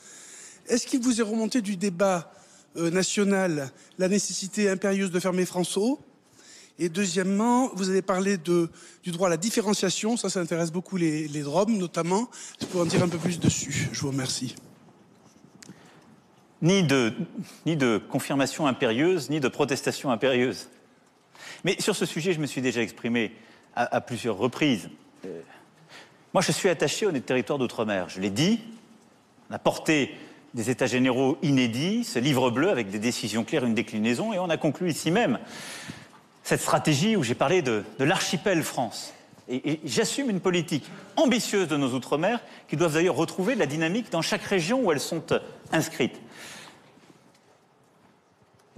Est-ce 0.68 0.86
qu'il 0.86 1.00
vous 1.00 1.20
est 1.20 1.24
remonté 1.24 1.60
du 1.60 1.76
débat 1.76 2.32
euh, 2.76 2.88
national 2.88 3.72
la 3.98 4.08
nécessité 4.08 4.68
impérieuse 4.68 5.10
de 5.10 5.18
fermer 5.18 5.44
France 5.44 5.76
Et 6.80 6.88
deuxièmement, 6.88 7.70
vous 7.74 7.90
avez 7.90 8.02
parlé 8.02 8.36
du 8.38 9.10
droit 9.10 9.26
à 9.26 9.30
la 9.30 9.36
différenciation. 9.36 10.16
Ça, 10.16 10.28
ça 10.28 10.40
intéresse 10.40 10.70
beaucoup 10.70 10.96
les, 10.96 11.26
les 11.26 11.42
notamment. 11.42 12.28
Je 12.60 12.66
peux 12.66 12.78
en 12.78 12.84
dire 12.84 13.02
un 13.02 13.08
peu 13.08 13.18
plus 13.18 13.40
dessus. 13.40 13.88
Je 13.92 14.00
vous 14.00 14.10
remercie. 14.10 14.54
Ni 16.62 16.84
de, 16.84 17.98
confirmation 18.10 18.66
impérieuse, 18.66 19.28
ni 19.28 19.40
de 19.40 19.48
protestation 19.48 20.10
impérieuse. 20.10 20.68
Mais 21.64 21.76
sur 21.80 21.96
ce 21.96 22.06
sujet, 22.06 22.32
je 22.32 22.40
me 22.40 22.46
suis 22.46 22.62
déjà 22.62 22.80
exprimé 22.80 23.32
à, 23.74 24.00
plusieurs 24.00 24.36
reprises. 24.36 24.88
Euh, 25.24 25.40
moi, 26.32 26.42
je 26.42 26.52
suis 26.52 26.68
attaché 26.68 27.06
aux 27.06 27.12
territoires 27.12 27.58
d'outre-mer. 27.58 28.08
Je 28.08 28.20
l'ai 28.20 28.30
dit, 28.30 28.60
on 29.50 29.54
a 29.54 29.58
porté 29.58 30.14
des 30.54 30.70
états 30.70 30.86
généraux 30.86 31.38
inédits, 31.42 32.04
ce 32.04 32.18
livre 32.18 32.50
bleu 32.50 32.70
avec 32.70 32.90
des 32.90 32.98
décisions 32.98 33.44
claires, 33.44 33.64
une 33.64 33.74
déclinaison, 33.74 34.32
et 34.32 34.38
on 34.38 34.48
a 34.48 34.56
conclu 34.56 34.90
ici 34.90 35.10
même 35.10 35.38
cette 36.48 36.62
stratégie 36.62 37.14
où 37.14 37.22
j'ai 37.22 37.34
parlé 37.34 37.60
de, 37.60 37.84
l'archipel 37.98 38.62
France. 38.62 39.12
Et, 39.50 39.80
j'assume 39.84 40.30
une 40.30 40.40
politique 40.40 40.90
ambitieuse 41.16 41.68
de 41.68 41.76
nos 41.76 41.92
Outre-mer 41.92 42.40
qui 42.68 42.76
doivent 42.76 42.94
d'ailleurs 42.94 43.16
retrouver 43.16 43.54
de 43.54 43.60
la 43.60 43.66
dynamique 43.66 44.10
dans 44.10 44.22
chaque 44.22 44.44
région 44.44 44.80
où 44.80 44.90
elles 44.90 44.98
sont 44.98 45.22
inscrites. 45.72 46.18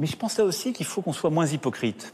Mais 0.01 0.09
je 0.09 0.17
pense 0.17 0.37
là 0.37 0.43
aussi 0.43 0.73
qu'il 0.73 0.85
faut 0.85 1.01
qu'on 1.01 1.13
soit 1.13 1.31
moins 1.31 1.47
hypocrite. 1.47 2.13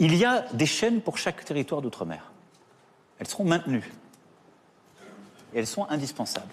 Il 0.00 0.16
y 0.16 0.24
a 0.24 0.40
des 0.52 0.66
chaînes 0.66 1.00
pour 1.00 1.16
chaque 1.16 1.44
territoire 1.44 1.80
d'outre-mer. 1.80 2.32
Elles 3.20 3.28
seront 3.28 3.44
maintenues. 3.44 3.92
Et 5.54 5.60
elles 5.60 5.68
sont 5.68 5.88
indispensables. 5.88 6.52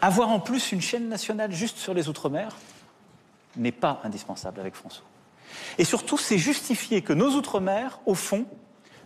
Avoir 0.00 0.30
en 0.30 0.40
plus 0.40 0.72
une 0.72 0.80
chaîne 0.80 1.08
nationale 1.08 1.52
juste 1.52 1.78
sur 1.78 1.94
les 1.94 2.08
Outre-mer 2.08 2.56
n'est 3.56 3.70
pas 3.70 4.00
indispensable 4.02 4.58
avec 4.58 4.74
François. 4.74 5.04
Et 5.78 5.84
surtout, 5.84 6.18
c'est 6.18 6.38
justifier 6.38 7.02
que 7.02 7.12
nos 7.12 7.30
Outre-mer, 7.30 8.00
au 8.06 8.14
fond, 8.14 8.46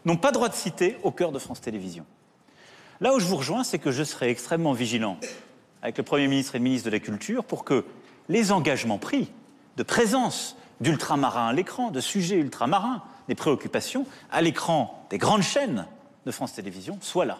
n'ont 0.04 0.16
pas 0.16 0.32
droit 0.32 0.48
de 0.48 0.54
citer 0.54 0.96
au 1.02 1.10
cœur 1.10 1.32
de 1.32 1.38
France 1.38 1.60
Télévisions. 1.60 2.06
Là 3.00 3.14
où 3.14 3.20
je 3.20 3.26
vous 3.26 3.36
rejoins, 3.36 3.64
c'est 3.64 3.78
que 3.78 3.90
je 3.90 4.04
serai 4.04 4.30
extrêmement 4.30 4.72
vigilant 4.72 5.18
avec 5.82 5.98
le 5.98 6.04
Premier 6.04 6.28
ministre 6.28 6.54
et 6.54 6.58
le 6.58 6.64
ministre 6.64 6.86
de 6.86 6.92
la 6.92 7.00
Culture 7.00 7.44
pour 7.44 7.64
que 7.64 7.84
les 8.28 8.52
engagements 8.52 8.98
pris 8.98 9.30
de 9.76 9.82
présence 9.82 10.56
d'ultramarins 10.80 11.48
à 11.48 11.52
l'écran, 11.52 11.90
de 11.90 12.00
sujets 12.00 12.36
ultramarins, 12.36 13.02
des 13.28 13.34
préoccupations 13.34 14.06
à 14.30 14.40
l'écran 14.40 15.06
des 15.10 15.18
grandes 15.18 15.42
chaînes 15.42 15.86
de 16.26 16.30
France 16.30 16.54
Télévisions 16.54 16.98
soient 17.00 17.24
là. 17.24 17.38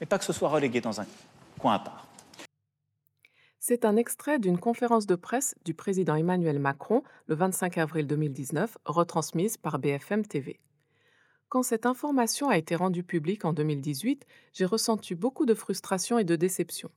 Et 0.00 0.06
pas 0.06 0.18
que 0.18 0.24
ce 0.24 0.32
soit 0.32 0.48
relégué 0.48 0.80
dans 0.80 1.00
un 1.00 1.06
coin 1.58 1.74
à 1.74 1.78
part. 1.78 2.03
C'est 3.66 3.86
un 3.86 3.96
extrait 3.96 4.38
d'une 4.38 4.58
conférence 4.58 5.06
de 5.06 5.14
presse 5.14 5.54
du 5.64 5.72
président 5.72 6.16
Emmanuel 6.16 6.58
Macron 6.58 7.02
le 7.28 7.34
25 7.34 7.78
avril 7.78 8.06
2019, 8.06 8.76
retransmise 8.84 9.56
par 9.56 9.78
BFM 9.78 10.26
TV. 10.26 10.60
Quand 11.48 11.62
cette 11.62 11.86
information 11.86 12.50
a 12.50 12.58
été 12.58 12.76
rendue 12.76 13.04
publique 13.04 13.46
en 13.46 13.54
2018, 13.54 14.26
j'ai 14.52 14.66
ressenti 14.66 15.14
beaucoup 15.14 15.46
de 15.46 15.54
frustration 15.54 16.18
et 16.18 16.24
de 16.24 16.36
déception. 16.36 16.90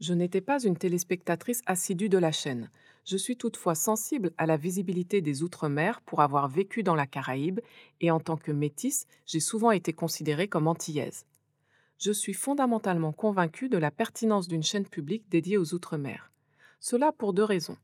Je 0.00 0.12
n'étais 0.12 0.42
pas 0.42 0.62
une 0.62 0.76
téléspectatrice 0.76 1.62
assidue 1.64 2.10
de 2.10 2.18
la 2.18 2.30
chaîne. 2.30 2.68
Je 3.06 3.16
suis 3.16 3.38
toutefois 3.38 3.74
sensible 3.74 4.32
à 4.36 4.44
la 4.44 4.58
visibilité 4.58 5.22
des 5.22 5.42
Outre-mer 5.42 6.02
pour 6.02 6.20
avoir 6.20 6.46
vécu 6.46 6.82
dans 6.82 6.94
la 6.94 7.06
Caraïbe 7.06 7.60
et 8.02 8.10
en 8.10 8.20
tant 8.20 8.36
que 8.36 8.52
métisse, 8.52 9.06
j'ai 9.24 9.40
souvent 9.40 9.70
été 9.70 9.94
considérée 9.94 10.46
comme 10.46 10.68
antillaise 10.68 11.24
je 12.02 12.10
suis 12.10 12.34
fondamentalement 12.34 13.12
convaincu 13.12 13.68
de 13.68 13.78
la 13.78 13.92
pertinence 13.92 14.48
d'une 14.48 14.64
chaîne 14.64 14.86
publique 14.86 15.28
dédiée 15.28 15.56
aux 15.56 15.72
Outre-mer. 15.72 16.32
Cela 16.80 17.12
pour 17.12 17.32
deux 17.32 17.44
raisons. 17.44 17.76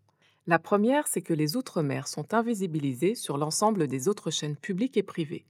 La 0.49 0.59
première, 0.59 1.07
c'est 1.07 1.23
que 1.23 1.35
les 1.35 1.57
Outre-mer 1.57 2.09
sont 2.09 2.35
invisibilisés 2.35 3.15
sur 3.15 3.39
l'ensemble 3.39 3.87
des 3.87 4.09
autres 4.09 4.33
chaînes 4.33 4.57
publiques 4.57 4.97
et 4.97 5.05
privées. 5.05 5.47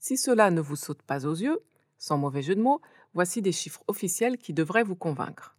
Si 0.00 0.16
cela 0.16 0.50
ne 0.50 0.62
vous 0.62 0.76
saute 0.76 1.02
pas 1.02 1.26
aux 1.26 1.34
yeux, 1.34 1.60
sans 1.98 2.16
mauvais 2.16 2.40
jeu 2.40 2.54
de 2.54 2.62
mots, 2.62 2.80
voici 3.12 3.42
des 3.42 3.52
chiffres 3.52 3.84
officiels 3.86 4.38
qui 4.38 4.54
devraient 4.54 4.82
vous 4.82 4.96
convaincre. 4.96 5.54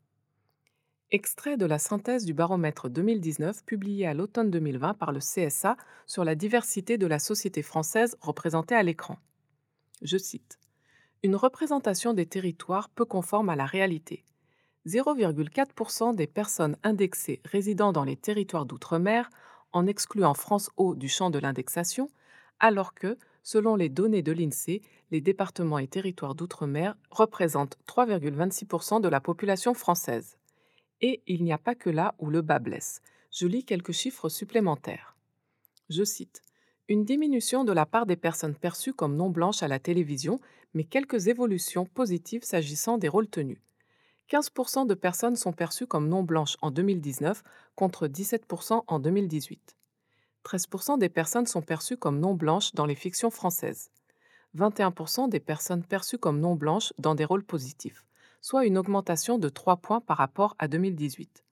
Extrait 1.11 1.57
de 1.57 1.65
la 1.67 1.77
synthèse 1.77 2.25
du 2.25 2.33
baromètre 2.33 2.89
2019 2.89 3.65
publié 3.65 4.07
à 4.07 4.15
l'automne 4.15 4.49
2020 4.49 4.95
par 4.95 5.11
le 5.11 5.19
CSA 5.19 5.77
sur 6.07 6.23
la 6.23 6.33
diversité 6.33 6.97
de 6.97 7.05
la 7.05 7.19
société 7.19 7.61
française 7.61 8.17
représentée 8.19 8.75
à 8.75 8.81
l'écran. 8.81 9.17
Je 10.01 10.17
cite 10.17 10.57
une 11.23 11.35
représentation 11.35 12.13
des 12.13 12.25
territoires 12.25 12.89
peu 12.89 13.05
conforme 13.05 13.49
à 13.49 13.55
la 13.55 13.65
réalité. 13.65 14.23
0,4% 14.85 16.15
des 16.15 16.27
personnes 16.27 16.77
indexées 16.83 17.41
résidant 17.43 17.91
dans 17.91 18.03
les 18.03 18.15
territoires 18.15 18.65
d'outre-mer, 18.65 19.29
en 19.73 19.85
excluant 19.85 20.33
France 20.33 20.69
Eau 20.77 20.95
du 20.95 21.09
champ 21.09 21.29
de 21.29 21.39
l'indexation, 21.39 22.09
alors 22.59 22.93
que, 22.93 23.17
selon 23.43 23.75
les 23.75 23.89
données 23.89 24.21
de 24.21 24.31
l'INSEE, 24.31 24.81
les 25.11 25.21
départements 25.21 25.79
et 25.79 25.87
territoires 25.87 26.35
d'outre-mer 26.35 26.95
représentent 27.11 27.77
3,26% 27.87 29.01
de 29.01 29.09
la 29.09 29.19
population 29.19 29.73
française. 29.73 30.37
Et 31.01 31.21
il 31.27 31.43
n'y 31.43 31.53
a 31.53 31.57
pas 31.57 31.75
que 31.75 31.89
là 31.89 32.15
où 32.19 32.29
le 32.29 32.41
bas 32.41 32.59
blesse. 32.59 33.01
Je 33.31 33.45
lis 33.45 33.65
quelques 33.65 33.91
chiffres 33.91 34.29
supplémentaires. 34.29 35.15
Je 35.89 36.03
cite 36.03 36.41
une 36.89 37.03
diminution 37.03 37.65
de 37.65 37.73
la 37.73 37.85
part 37.85 38.05
des 38.05 38.15
personnes 38.15 38.55
perçues 38.55 38.93
comme 38.93 39.15
non 39.15 39.29
blanches 39.29 39.61
à 39.61 39.67
la 39.67 39.79
télévision, 39.79 40.39
mais 40.73 40.85
quelques 40.85 41.27
évolutions 41.27 41.85
positives 41.85 42.43
s'agissant 42.43 42.97
des 42.97 43.09
rôles 43.09 43.27
tenus. 43.27 43.59
15% 44.29 44.87
de 44.87 44.93
personnes 44.93 45.35
sont 45.35 45.53
perçues 45.53 45.87
comme 45.87 46.07
non 46.07 46.23
blanches 46.23 46.57
en 46.61 46.71
2019 46.71 47.43
contre 47.75 48.07
17% 48.07 48.83
en 48.87 48.99
2018. 48.99 49.75
13% 50.45 50.97
des 50.97 51.09
personnes 51.09 51.45
sont 51.45 51.61
perçues 51.61 51.97
comme 51.97 52.19
non 52.19 52.35
blanches 52.35 52.73
dans 52.73 52.85
les 52.85 52.95
fictions 52.95 53.31
françaises. 53.31 53.89
21% 54.55 55.29
des 55.29 55.41
personnes 55.41 55.83
perçues 55.83 56.17
comme 56.17 56.39
non 56.39 56.55
blanches 56.55 56.93
dans 56.97 57.15
des 57.15 57.25
rôles 57.25 57.43
positifs, 57.43 58.05
soit 58.41 58.65
une 58.65 58.77
augmentation 58.77 59.37
de 59.37 59.49
3 59.49 59.77
points 59.77 60.01
par 60.01 60.17
rapport 60.17 60.55
à 60.57 60.69
2018 60.69 61.43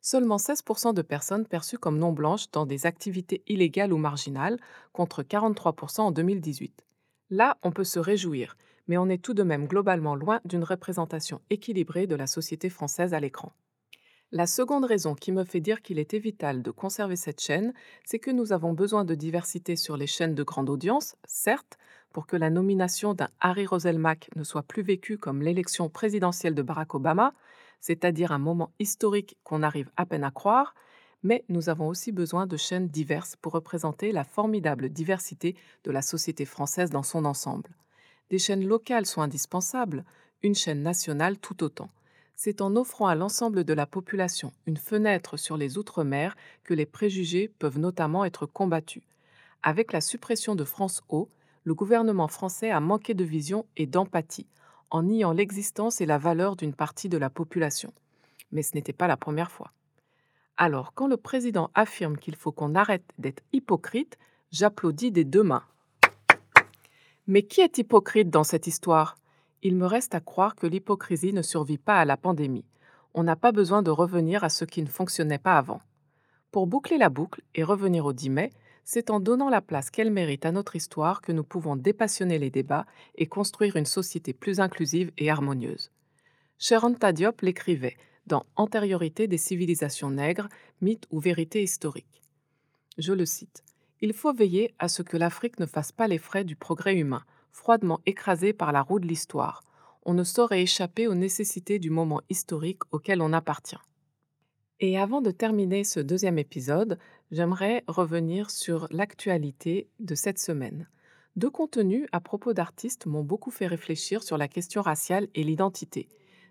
seulement 0.00 0.36
16% 0.36 0.94
de 0.94 1.02
personnes 1.02 1.46
perçues 1.46 1.78
comme 1.78 1.98
non 1.98 2.12
blanches 2.12 2.50
dans 2.50 2.66
des 2.66 2.86
activités 2.86 3.42
illégales 3.46 3.92
ou 3.92 3.98
marginales, 3.98 4.58
contre 4.92 5.22
43% 5.22 6.00
en 6.00 6.10
2018. 6.10 6.84
Là, 7.30 7.58
on 7.62 7.72
peut 7.72 7.84
se 7.84 7.98
réjouir, 7.98 8.56
mais 8.86 8.96
on 8.96 9.08
est 9.08 9.22
tout 9.22 9.34
de 9.34 9.42
même 9.42 9.66
globalement 9.66 10.14
loin 10.14 10.40
d'une 10.44 10.64
représentation 10.64 11.40
équilibrée 11.50 12.06
de 12.06 12.16
la 12.16 12.26
société 12.26 12.70
française 12.70 13.14
à 13.14 13.20
l'écran. 13.20 13.52
La 14.30 14.46
seconde 14.46 14.84
raison 14.84 15.14
qui 15.14 15.32
me 15.32 15.44
fait 15.44 15.60
dire 15.60 15.80
qu'il 15.80 15.98
était 15.98 16.18
vital 16.18 16.62
de 16.62 16.70
conserver 16.70 17.16
cette 17.16 17.40
chaîne, 17.40 17.72
c'est 18.04 18.18
que 18.18 18.30
nous 18.30 18.52
avons 18.52 18.74
besoin 18.74 19.06
de 19.06 19.14
diversité 19.14 19.74
sur 19.74 19.96
les 19.96 20.06
chaînes 20.06 20.34
de 20.34 20.42
grande 20.42 20.68
audience, 20.68 21.16
certes, 21.24 21.78
pour 22.12 22.26
que 22.26 22.36
la 22.36 22.50
nomination 22.50 23.14
d'un 23.14 23.28
Harry 23.40 23.64
Roselmack 23.64 24.28
ne 24.36 24.44
soit 24.44 24.62
plus 24.62 24.82
vécue 24.82 25.16
comme 25.16 25.40
l'élection 25.40 25.88
présidentielle 25.88 26.54
de 26.54 26.60
Barack 26.60 26.94
Obama, 26.94 27.32
c'est-à-dire 27.80 28.32
un 28.32 28.38
moment 28.38 28.72
historique 28.78 29.36
qu'on 29.44 29.62
arrive 29.62 29.90
à 29.96 30.06
peine 30.06 30.24
à 30.24 30.30
croire, 30.30 30.74
mais 31.22 31.44
nous 31.48 31.68
avons 31.68 31.88
aussi 31.88 32.12
besoin 32.12 32.46
de 32.46 32.56
chaînes 32.56 32.88
diverses 32.88 33.36
pour 33.36 33.52
représenter 33.52 34.12
la 34.12 34.24
formidable 34.24 34.88
diversité 34.88 35.56
de 35.84 35.90
la 35.90 36.02
société 36.02 36.44
française 36.44 36.90
dans 36.90 37.02
son 37.02 37.24
ensemble. 37.24 37.70
Des 38.30 38.38
chaînes 38.38 38.66
locales 38.66 39.06
sont 39.06 39.22
indispensables, 39.22 40.04
une 40.42 40.54
chaîne 40.54 40.82
nationale 40.82 41.38
tout 41.38 41.64
autant. 41.64 41.90
C'est 42.36 42.60
en 42.60 42.76
offrant 42.76 43.08
à 43.08 43.16
l'ensemble 43.16 43.64
de 43.64 43.72
la 43.72 43.86
population 43.86 44.52
une 44.66 44.76
fenêtre 44.76 45.36
sur 45.36 45.56
les 45.56 45.76
Outre-mer 45.76 46.36
que 46.62 46.74
les 46.74 46.86
préjugés 46.86 47.48
peuvent 47.58 47.80
notamment 47.80 48.24
être 48.24 48.46
combattus. 48.46 49.02
Avec 49.64 49.92
la 49.92 50.00
suppression 50.00 50.54
de 50.54 50.62
France 50.62 51.02
Eau, 51.08 51.28
le 51.64 51.74
gouvernement 51.74 52.28
français 52.28 52.70
a 52.70 52.78
manqué 52.78 53.14
de 53.14 53.24
vision 53.24 53.66
et 53.76 53.86
d'empathie 53.86 54.46
en 54.90 55.02
niant 55.02 55.32
l'existence 55.32 56.00
et 56.00 56.06
la 56.06 56.18
valeur 56.18 56.56
d'une 56.56 56.74
partie 56.74 57.08
de 57.08 57.18
la 57.18 57.30
population. 57.30 57.92
Mais 58.52 58.62
ce 58.62 58.74
n'était 58.74 58.92
pas 58.92 59.06
la 59.06 59.16
première 59.16 59.50
fois. 59.50 59.72
Alors, 60.56 60.92
quand 60.94 61.06
le 61.06 61.16
président 61.16 61.70
affirme 61.74 62.16
qu'il 62.16 62.34
faut 62.34 62.52
qu'on 62.52 62.74
arrête 62.74 63.04
d'être 63.18 63.42
hypocrite, 63.52 64.18
j'applaudis 64.50 65.12
des 65.12 65.24
deux 65.24 65.42
mains. 65.42 65.64
Mais 67.26 67.42
qui 67.42 67.60
est 67.60 67.78
hypocrite 67.78 68.30
dans 68.30 68.44
cette 68.44 68.66
histoire? 68.66 69.16
Il 69.62 69.76
me 69.76 69.86
reste 69.86 70.14
à 70.14 70.20
croire 70.20 70.54
que 70.54 70.66
l'hypocrisie 70.66 71.32
ne 71.32 71.42
survit 71.42 71.78
pas 71.78 71.98
à 71.98 72.04
la 72.04 72.16
pandémie. 72.16 72.64
On 73.14 73.22
n'a 73.22 73.36
pas 73.36 73.52
besoin 73.52 73.82
de 73.82 73.90
revenir 73.90 74.44
à 74.44 74.48
ce 74.48 74.64
qui 74.64 74.82
ne 74.82 74.88
fonctionnait 74.88 75.38
pas 75.38 75.58
avant. 75.58 75.80
Pour 76.50 76.66
boucler 76.66 76.96
la 76.96 77.08
boucle 77.08 77.42
et 77.54 77.62
revenir 77.62 78.06
au 78.06 78.12
10 78.12 78.30
mai, 78.30 78.50
c'est 78.90 79.10
en 79.10 79.20
donnant 79.20 79.50
la 79.50 79.60
place 79.60 79.90
qu'elle 79.90 80.10
mérite 80.10 80.46
à 80.46 80.50
notre 80.50 80.74
histoire 80.74 81.20
que 81.20 81.30
nous 81.30 81.44
pouvons 81.44 81.76
dépassionner 81.76 82.38
les 82.38 82.48
débats 82.48 82.86
et 83.16 83.26
construire 83.26 83.76
une 83.76 83.84
société 83.84 84.32
plus 84.32 84.60
inclusive 84.60 85.12
et 85.18 85.28
harmonieuse. 85.28 85.90
Sharon 86.58 86.96
Diop 87.12 87.42
l'écrivait 87.42 87.98
dans 88.26 88.46
Antériorité 88.56 89.28
des 89.28 89.36
civilisations 89.36 90.08
nègres, 90.08 90.48
mythe 90.80 91.06
ou 91.10 91.20
vérité 91.20 91.62
historique. 91.62 92.22
Je 92.96 93.12
le 93.12 93.26
cite. 93.26 93.62
Il 94.00 94.14
faut 94.14 94.32
veiller 94.32 94.74
à 94.78 94.88
ce 94.88 95.02
que 95.02 95.18
l'Afrique 95.18 95.60
ne 95.60 95.66
fasse 95.66 95.92
pas 95.92 96.08
les 96.08 96.16
frais 96.16 96.44
du 96.44 96.56
progrès 96.56 96.96
humain, 96.96 97.24
froidement 97.52 98.00
écrasé 98.06 98.54
par 98.54 98.72
la 98.72 98.80
roue 98.80 99.00
de 99.00 99.06
l'histoire. 99.06 99.60
On 100.06 100.14
ne 100.14 100.24
saurait 100.24 100.62
échapper 100.62 101.06
aux 101.08 101.14
nécessités 101.14 101.78
du 101.78 101.90
moment 101.90 102.22
historique 102.30 102.80
auquel 102.90 103.20
on 103.20 103.34
appartient. 103.34 103.76
Et 104.80 104.96
avant 104.96 105.20
de 105.20 105.32
terminer 105.32 105.82
ce 105.82 105.98
deuxième 105.98 106.38
épisode, 106.38 106.98
j'aimerais 107.30 107.84
revenir 107.86 108.50
sur 108.50 108.86
l'actualité 108.90 109.88
de 110.00 110.14
cette 110.14 110.38
semaine. 110.38 110.88
Deux 111.36 111.50
contenus 111.50 112.06
à 112.12 112.20
propos 112.20 112.52
d'artistes 112.52 113.06
m'ont 113.06 113.22
beaucoup 113.22 113.50
fait 113.50 113.66
réfléchir 113.66 114.22
sur 114.22 114.38
la 114.38 114.48
question 114.48 114.82
raciale 114.82 115.28
et 115.34 115.44
l'identité. 115.44 116.08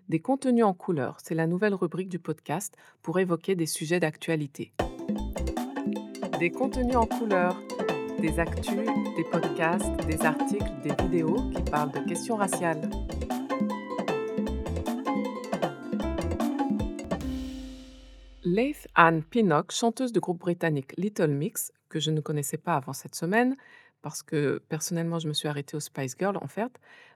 Des 0.08 0.20
contenus 0.20 0.64
en 0.64 0.72
couleur, 0.72 1.18
c'est 1.22 1.34
la 1.34 1.46
nouvelle 1.46 1.74
rubrique 1.74 2.08
du 2.08 2.18
podcast 2.18 2.74
pour 3.02 3.18
évoquer 3.18 3.54
des 3.54 3.66
sujets 3.66 4.00
d'actualité. 4.00 4.72
Des 6.38 6.50
contenus 6.50 6.96
en 6.96 7.06
couleur, 7.06 7.60
des 8.18 8.38
actus, 8.38 8.86
des 9.16 9.24
podcasts, 9.24 10.06
des 10.06 10.22
articles, 10.22 10.72
des 10.82 10.94
vidéos 11.02 11.50
qui 11.50 11.62
parlent 11.62 11.92
de 11.92 12.08
questions 12.08 12.36
raciales. 12.36 12.88
Leith 18.54 18.88
Anne 18.94 19.22
Pinnock, 19.22 19.72
chanteuse 19.72 20.10
du 20.10 20.20
groupe 20.20 20.40
britannique 20.40 20.94
Little 20.96 21.28
Mix, 21.28 21.70
que 21.90 22.00
je 22.00 22.10
ne 22.10 22.22
connaissais 22.22 22.56
pas 22.56 22.76
avant 22.76 22.94
cette 22.94 23.14
semaine, 23.14 23.56
parce 24.00 24.22
que 24.22 24.62
personnellement 24.70 25.18
je 25.18 25.28
me 25.28 25.34
suis 25.34 25.48
arrêtée 25.48 25.76
au 25.76 25.80
Spice 25.80 26.16
Girl 26.18 26.38
en 26.38 26.46
fait. 26.46 26.72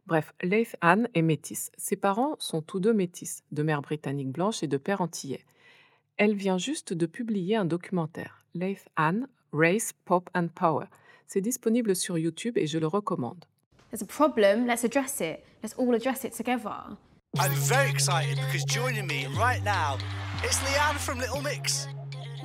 Bref, 0.06 0.34
Leith 0.42 0.76
Anne 0.82 1.08
est 1.14 1.22
métisse. 1.22 1.72
Ses 1.78 1.96
parents 1.96 2.36
sont 2.38 2.60
tous 2.60 2.80
deux 2.80 2.92
métis, 2.92 3.44
de 3.50 3.62
mère 3.62 3.80
britannique 3.80 4.30
blanche 4.30 4.62
et 4.62 4.66
de 4.66 4.76
père 4.76 5.00
antillais. 5.00 5.46
Elle 6.18 6.34
vient 6.34 6.58
juste 6.58 6.92
de 6.92 7.06
publier 7.06 7.56
un 7.56 7.64
documentaire, 7.64 8.44
Leith 8.52 8.90
Anne, 8.96 9.26
Race, 9.54 9.94
Pop 10.04 10.28
and 10.34 10.48
Power. 10.48 10.84
C'est 11.26 11.40
disponible 11.40 11.96
sur 11.96 12.18
YouTube 12.18 12.58
et 12.58 12.66
je 12.66 12.78
le 12.78 12.86
recommande. 12.86 13.46
There's 13.90 14.02
a 14.02 14.06
problem, 14.06 14.66
let's 14.66 14.84
address 14.84 15.20
it. 15.20 15.38
Let's 15.62 15.74
all 15.78 15.94
address 15.94 16.24
it 16.24 16.36
together. 16.36 16.98
I'm 17.38 17.52
very 17.52 17.88
excited 17.88 18.36
because 18.36 18.62
joining 18.64 19.06
me 19.06 19.26
right 19.38 19.64
now 19.64 19.96
is 20.44 20.52
Leanne 20.56 20.96
from 20.96 21.18
Little 21.18 21.40
Mix. 21.40 21.88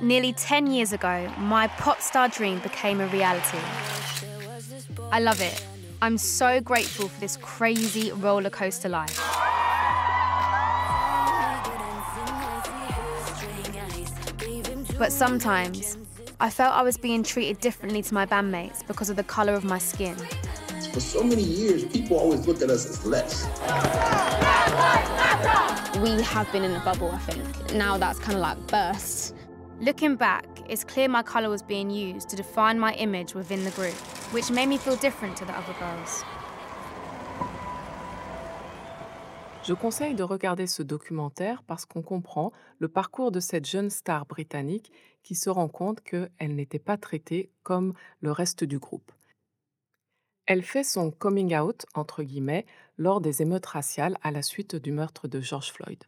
Nearly 0.00 0.32
10 0.32 0.68
years 0.68 0.94
ago, 0.94 1.30
my 1.36 1.66
pop 1.66 2.00
star 2.00 2.26
dream 2.26 2.58
became 2.60 2.98
a 3.02 3.06
reality. 3.08 3.58
I 5.12 5.20
love 5.20 5.42
it. 5.42 5.62
I'm 6.00 6.16
so 6.16 6.62
grateful 6.62 7.08
for 7.08 7.20
this 7.20 7.36
crazy 7.36 8.12
roller 8.12 8.48
coaster 8.48 8.88
life. 8.88 9.14
But 14.98 15.12
sometimes, 15.12 15.98
I 16.40 16.48
felt 16.48 16.74
I 16.74 16.82
was 16.82 16.96
being 16.96 17.22
treated 17.22 17.60
differently 17.60 18.00
to 18.00 18.14
my 18.14 18.24
bandmates 18.24 18.86
because 18.86 19.10
of 19.10 19.16
the 19.16 19.24
colour 19.24 19.52
of 19.52 19.64
my 19.64 19.78
skin. 19.78 20.16
For 20.92 21.00
so 21.00 21.22
many 21.22 21.42
years, 21.42 21.84
people 21.84 22.18
always 22.18 22.46
looked 22.46 22.62
at 22.62 22.70
us 22.70 22.86
as 22.86 23.04
less. 23.04 23.44
We 26.02 26.22
have 26.22 26.50
been 26.50 26.64
in 26.64 26.74
a 26.74 26.80
bubble, 26.84 27.10
I 27.10 27.18
think. 27.18 27.74
Now 27.74 27.98
that's 27.98 28.18
kind 28.18 28.34
of 28.34 28.40
like 28.40 28.58
burst. 28.68 29.34
Looking 29.80 30.16
back, 30.16 30.46
it's 30.68 30.84
clear 30.84 31.08
my 31.08 31.22
colour 31.22 31.50
was 31.50 31.62
being 31.62 31.90
used 31.90 32.28
to 32.30 32.36
define 32.36 32.78
my 32.80 32.94
image 32.94 33.34
within 33.34 33.64
the 33.64 33.70
group, 33.72 33.94
which 34.32 34.50
made 34.50 34.68
me 34.68 34.78
feel 34.78 34.96
different 34.96 35.36
to 35.36 35.44
the 35.44 35.52
other 35.52 35.74
girls. 35.78 36.24
Je 39.64 39.74
conseille 39.74 40.14
de 40.14 40.22
regarder 40.22 40.66
ce 40.66 40.82
documentaire 40.82 41.62
parce 41.66 41.84
qu'on 41.84 42.00
comprend 42.00 42.52
le 42.78 42.88
parcours 42.88 43.30
de 43.30 43.40
cette 43.40 43.66
jeune 43.66 43.90
star 43.90 44.24
britannique 44.24 44.90
qui 45.22 45.34
se 45.34 45.50
rend 45.50 45.68
compte 45.68 46.00
qu'elle 46.00 46.54
n'était 46.54 46.78
pas 46.78 46.96
traitée 46.96 47.50
comme 47.62 47.92
le 48.22 48.32
reste 48.32 48.64
du 48.64 48.78
groupe. 48.78 49.12
Elle 50.48 50.62
fait 50.62 50.82
son 50.82 51.10
coming 51.10 51.54
out, 51.54 51.84
entre 51.94 52.22
guillemets, 52.22 52.64
lors 52.96 53.20
des 53.20 53.42
émeutes 53.42 53.66
raciales 53.66 54.16
à 54.22 54.30
la 54.30 54.40
suite 54.40 54.74
du 54.74 54.90
meurtre 54.90 55.28
de 55.28 55.40
George 55.40 55.70
Floyd. 55.70 56.02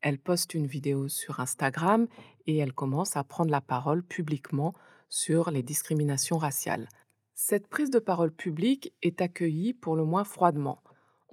Elle 0.00 0.18
poste 0.18 0.52
une 0.52 0.66
vidéo 0.66 1.08
sur 1.08 1.38
Instagram 1.38 2.08
et 2.46 2.58
elle 2.58 2.72
commence 2.72 3.16
à 3.16 3.24
prendre 3.24 3.52
la 3.52 3.60
parole 3.60 4.02
publiquement 4.02 4.74
sur 5.08 5.50
les 5.50 5.62
discriminations 5.62 6.38
raciales. 6.38 6.88
Cette 7.34 7.68
prise 7.68 7.90
de 7.90 8.00
parole 8.00 8.32
publique 8.32 8.92
est 9.00 9.22
accueillie 9.22 9.72
pour 9.72 9.96
le 9.96 10.04
moins 10.04 10.24
froidement 10.24 10.82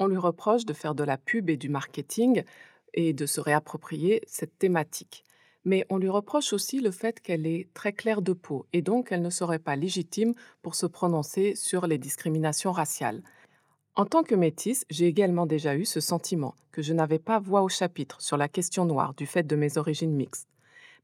on 0.02 0.08
lui 0.08 0.18
reproche 0.18 0.66
de 0.66 0.74
faire 0.74 0.96
de 0.96 1.04
la 1.04 1.18
pub 1.18 1.50
et 1.50 1.58
du 1.58 1.70
marketing 1.70 2.44
et 2.94 3.14
de 3.14 3.26
se 3.28 3.40
réapproprier 3.40 4.22
cette 4.26 4.58
thématique. 4.58 5.24
Mais 5.64 5.86
on 5.90 5.98
lui 5.98 6.10
reproche 6.10 6.54
aussi 6.54 6.80
le 6.80 6.92
fait 6.92 7.20
qu'elle 7.20 7.46
est 7.46 7.68
très 7.74 7.94
claire 7.94 8.22
de 8.22 8.34
peau 8.34 8.66
et 8.74 8.82
donc 8.82 9.12
elle 9.12 9.22
ne 9.22 9.30
serait 9.30 9.60
pas 9.60 9.76
légitime 9.76 10.34
pour 10.62 10.76
se 10.76 10.86
prononcer 10.86 11.56
sur 11.56 11.88
les 11.88 11.98
discriminations 11.98 12.72
raciales. 12.72 13.22
En 13.96 14.06
tant 14.06 14.24
que 14.24 14.36
métisse, 14.36 14.86
j'ai 14.90 15.08
également 15.08 15.46
déjà 15.46 15.76
eu 15.76 15.86
ce 15.86 16.00
sentiment 16.00 16.56
que 16.72 16.82
je 16.82 16.94
n'avais 16.94 17.20
pas 17.20 17.40
voix 17.40 17.62
au 17.62 17.70
chapitre 17.70 18.22
sur 18.22 18.38
la 18.38 18.48
question 18.48 18.86
noire 18.86 19.14
du 19.14 19.26
fait 19.26 19.44
de 19.44 19.56
mes 19.56 19.78
origines 19.78 20.16
mixtes. 20.16 20.48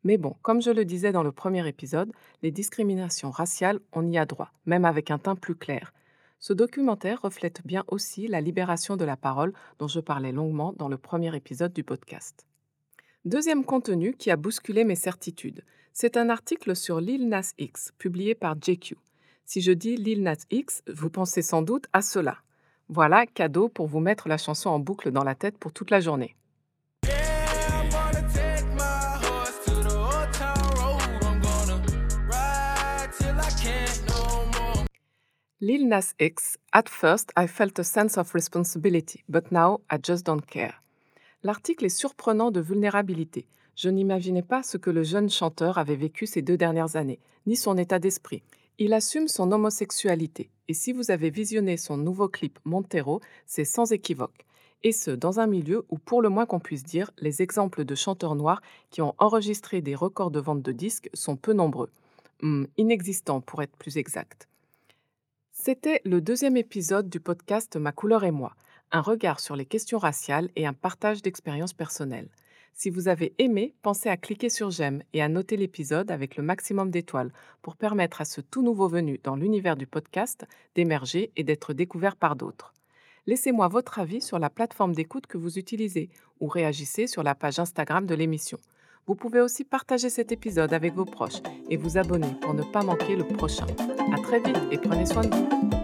Mais 0.03 0.17
bon, 0.17 0.35
comme 0.41 0.61
je 0.61 0.71
le 0.71 0.85
disais 0.85 1.11
dans 1.11 1.23
le 1.23 1.31
premier 1.31 1.67
épisode, 1.67 2.11
les 2.41 2.51
discriminations 2.51 3.29
raciales, 3.29 3.79
on 3.93 4.09
y 4.09 4.17
a 4.17 4.25
droit, 4.25 4.51
même 4.65 4.85
avec 4.85 5.11
un 5.11 5.17
teint 5.17 5.35
plus 5.35 5.55
clair. 5.55 5.93
Ce 6.39 6.53
documentaire 6.53 7.21
reflète 7.21 7.61
bien 7.65 7.83
aussi 7.87 8.27
la 8.27 8.41
libération 8.41 8.95
de 8.95 9.05
la 9.05 9.17
parole 9.17 9.53
dont 9.79 9.87
je 9.87 9.99
parlais 9.99 10.31
longuement 10.31 10.73
dans 10.77 10.87
le 10.87 10.97
premier 10.97 11.35
épisode 11.35 11.73
du 11.73 11.83
podcast. 11.83 12.45
Deuxième 13.27 13.65
contenu 13.65 14.13
qui 14.13 14.31
a 14.31 14.37
bousculé 14.37 14.85
mes 14.85 14.95
certitudes. 14.95 15.65
C'est 15.91 16.15
un 16.15 16.29
article 16.29 16.77
sur 16.77 17.01
Lil 17.01 17.27
Nas 17.27 17.51
X, 17.57 17.91
publié 17.97 18.35
par 18.35 18.55
JQ. 18.55 18.95
Si 19.43 19.59
je 19.59 19.73
dis 19.73 19.97
Lil 19.97 20.23
Nas 20.23 20.45
X, 20.49 20.81
vous 20.87 21.09
pensez 21.09 21.41
sans 21.41 21.61
doute 21.61 21.87
à 21.91 22.01
cela. 22.01 22.37
Voilà, 22.87 23.25
cadeau 23.25 23.67
pour 23.67 23.87
vous 23.87 23.99
mettre 23.99 24.29
la 24.29 24.37
chanson 24.37 24.69
en 24.69 24.79
boucle 24.79 25.11
dans 25.11 25.25
la 25.25 25.35
tête 25.35 25.57
pour 25.57 25.73
toute 25.73 25.91
la 25.91 25.99
journée. 25.99 26.37
Lil 35.59 35.89
Nas 35.89 36.13
X, 36.17 36.57
At 36.71 36.83
first 36.87 37.33
I 37.37 37.45
felt 37.47 37.77
a 37.77 37.83
sense 37.83 38.17
of 38.17 38.33
responsibility, 38.33 39.25
but 39.27 39.51
now 39.51 39.81
I 39.91 39.97
just 40.01 40.25
don't 40.25 40.45
care. 40.45 40.81
L'article 41.47 41.85
est 41.85 41.97
surprenant 41.97 42.51
de 42.51 42.59
vulnérabilité. 42.59 43.47
Je 43.77 43.87
n'imaginais 43.87 44.41
pas 44.41 44.63
ce 44.63 44.75
que 44.75 44.89
le 44.89 45.03
jeune 45.03 45.29
chanteur 45.29 45.77
avait 45.77 45.95
vécu 45.95 46.25
ces 46.25 46.41
deux 46.41 46.57
dernières 46.57 46.97
années, 46.97 47.21
ni 47.45 47.55
son 47.55 47.77
état 47.77 47.99
d'esprit. 47.99 48.43
Il 48.79 48.91
assume 48.91 49.29
son 49.29 49.53
homosexualité, 49.53 50.49
et 50.67 50.73
si 50.73 50.91
vous 50.91 51.09
avez 51.09 51.29
visionné 51.29 51.77
son 51.77 51.95
nouveau 51.95 52.27
clip 52.27 52.59
Montero, 52.65 53.21
c'est 53.45 53.63
sans 53.63 53.93
équivoque. 53.93 54.45
Et 54.83 54.91
ce, 54.91 55.09
dans 55.09 55.39
un 55.39 55.47
milieu 55.47 55.85
où, 55.87 55.97
pour 55.97 56.21
le 56.21 56.27
moins 56.27 56.45
qu'on 56.45 56.59
puisse 56.59 56.83
dire, 56.83 57.11
les 57.17 57.41
exemples 57.41 57.85
de 57.85 57.95
chanteurs 57.95 58.35
noirs 58.35 58.61
qui 58.89 59.01
ont 59.01 59.15
enregistré 59.17 59.79
des 59.79 59.95
records 59.95 60.31
de 60.31 60.41
vente 60.41 60.61
de 60.61 60.73
disques 60.73 61.09
sont 61.13 61.37
peu 61.37 61.53
nombreux. 61.53 61.91
Hmm, 62.41 62.65
inexistants 62.75 63.39
pour 63.39 63.61
être 63.61 63.77
plus 63.77 63.95
exact. 63.95 64.49
C'était 65.53 66.01
le 66.03 66.19
deuxième 66.19 66.57
épisode 66.57 67.07
du 67.07 67.21
podcast 67.21 67.77
Ma 67.77 67.93
couleur 67.93 68.25
et 68.25 68.31
moi, 68.31 68.53
un 68.91 69.01
regard 69.01 69.39
sur 69.39 69.55
les 69.55 69.65
questions 69.65 69.97
raciales 69.97 70.49
et 70.55 70.65
un 70.65 70.73
partage 70.73 71.21
d'expériences 71.21 71.73
personnelles. 71.73 72.29
Si 72.73 72.91
vous 72.91 73.07
avez 73.07 73.33
aimé, 73.39 73.73
pensez 73.81 74.07
à 74.07 74.17
cliquer 74.17 74.49
sur 74.49 74.69
j'aime 74.69 75.01
et 75.13 75.23
à 75.23 75.29
noter 75.29 75.57
l'épisode 75.57 76.11
avec 76.11 76.35
le 76.35 76.43
maximum 76.43 76.91
d'étoiles 76.91 77.33
pour 77.63 77.75
permettre 77.75 78.21
à 78.21 78.25
ce 78.25 78.39
tout 78.39 78.61
nouveau 78.61 78.87
venu 78.87 79.19
dans 79.23 79.35
l'univers 79.35 79.75
du 79.75 79.87
podcast 79.87 80.45
d'émerger 80.75 81.31
et 81.35 81.43
d'être 81.43 81.73
découvert 81.73 82.15
par 82.15 82.35
d'autres. 82.35 82.73
Laissez-moi 83.25 83.67
votre 83.67 83.97
avis 83.97 84.21
sur 84.21 84.37
la 84.37 84.51
plateforme 84.51 84.93
d'écoute 84.93 85.25
que 85.25 85.39
vous 85.39 85.57
utilisez 85.57 86.09
ou 86.39 86.47
réagissez 86.47 87.07
sur 87.07 87.23
la 87.23 87.33
page 87.33 87.57
Instagram 87.57 88.05
de 88.05 88.13
l'émission. 88.13 88.59
Vous 89.07 89.15
pouvez 89.15 89.41
aussi 89.41 89.63
partager 89.63 90.09
cet 90.09 90.31
épisode 90.31 90.73
avec 90.73 90.93
vos 90.93 91.05
proches 91.05 91.41
et 91.69 91.77
vous 91.77 91.97
abonner 91.97 92.33
pour 92.41 92.53
ne 92.53 92.63
pas 92.63 92.83
manquer 92.83 93.15
le 93.15 93.23
prochain. 93.23 93.65
À 94.13 94.21
très 94.21 94.39
vite 94.39 94.61
et 94.71 94.77
prenez 94.77 95.05
soin 95.05 95.23
de 95.23 95.35
vous. 95.35 95.76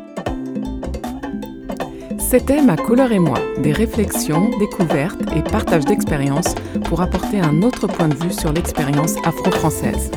C'était 2.35 2.63
Ma 2.63 2.75
couleur 2.75 3.11
et 3.11 3.19
moi, 3.19 3.37
des 3.59 3.73
réflexions, 3.73 4.49
découvertes 4.57 5.21
et 5.35 5.43
partage 5.43 5.85
d'expériences 5.85 6.55
pour 6.85 6.99
apporter 7.01 7.39
un 7.39 7.61
autre 7.61 7.85
point 7.85 8.07
de 8.07 8.15
vue 8.15 8.33
sur 8.33 8.51
l'expérience 8.51 9.17
afro-française. 9.23 10.09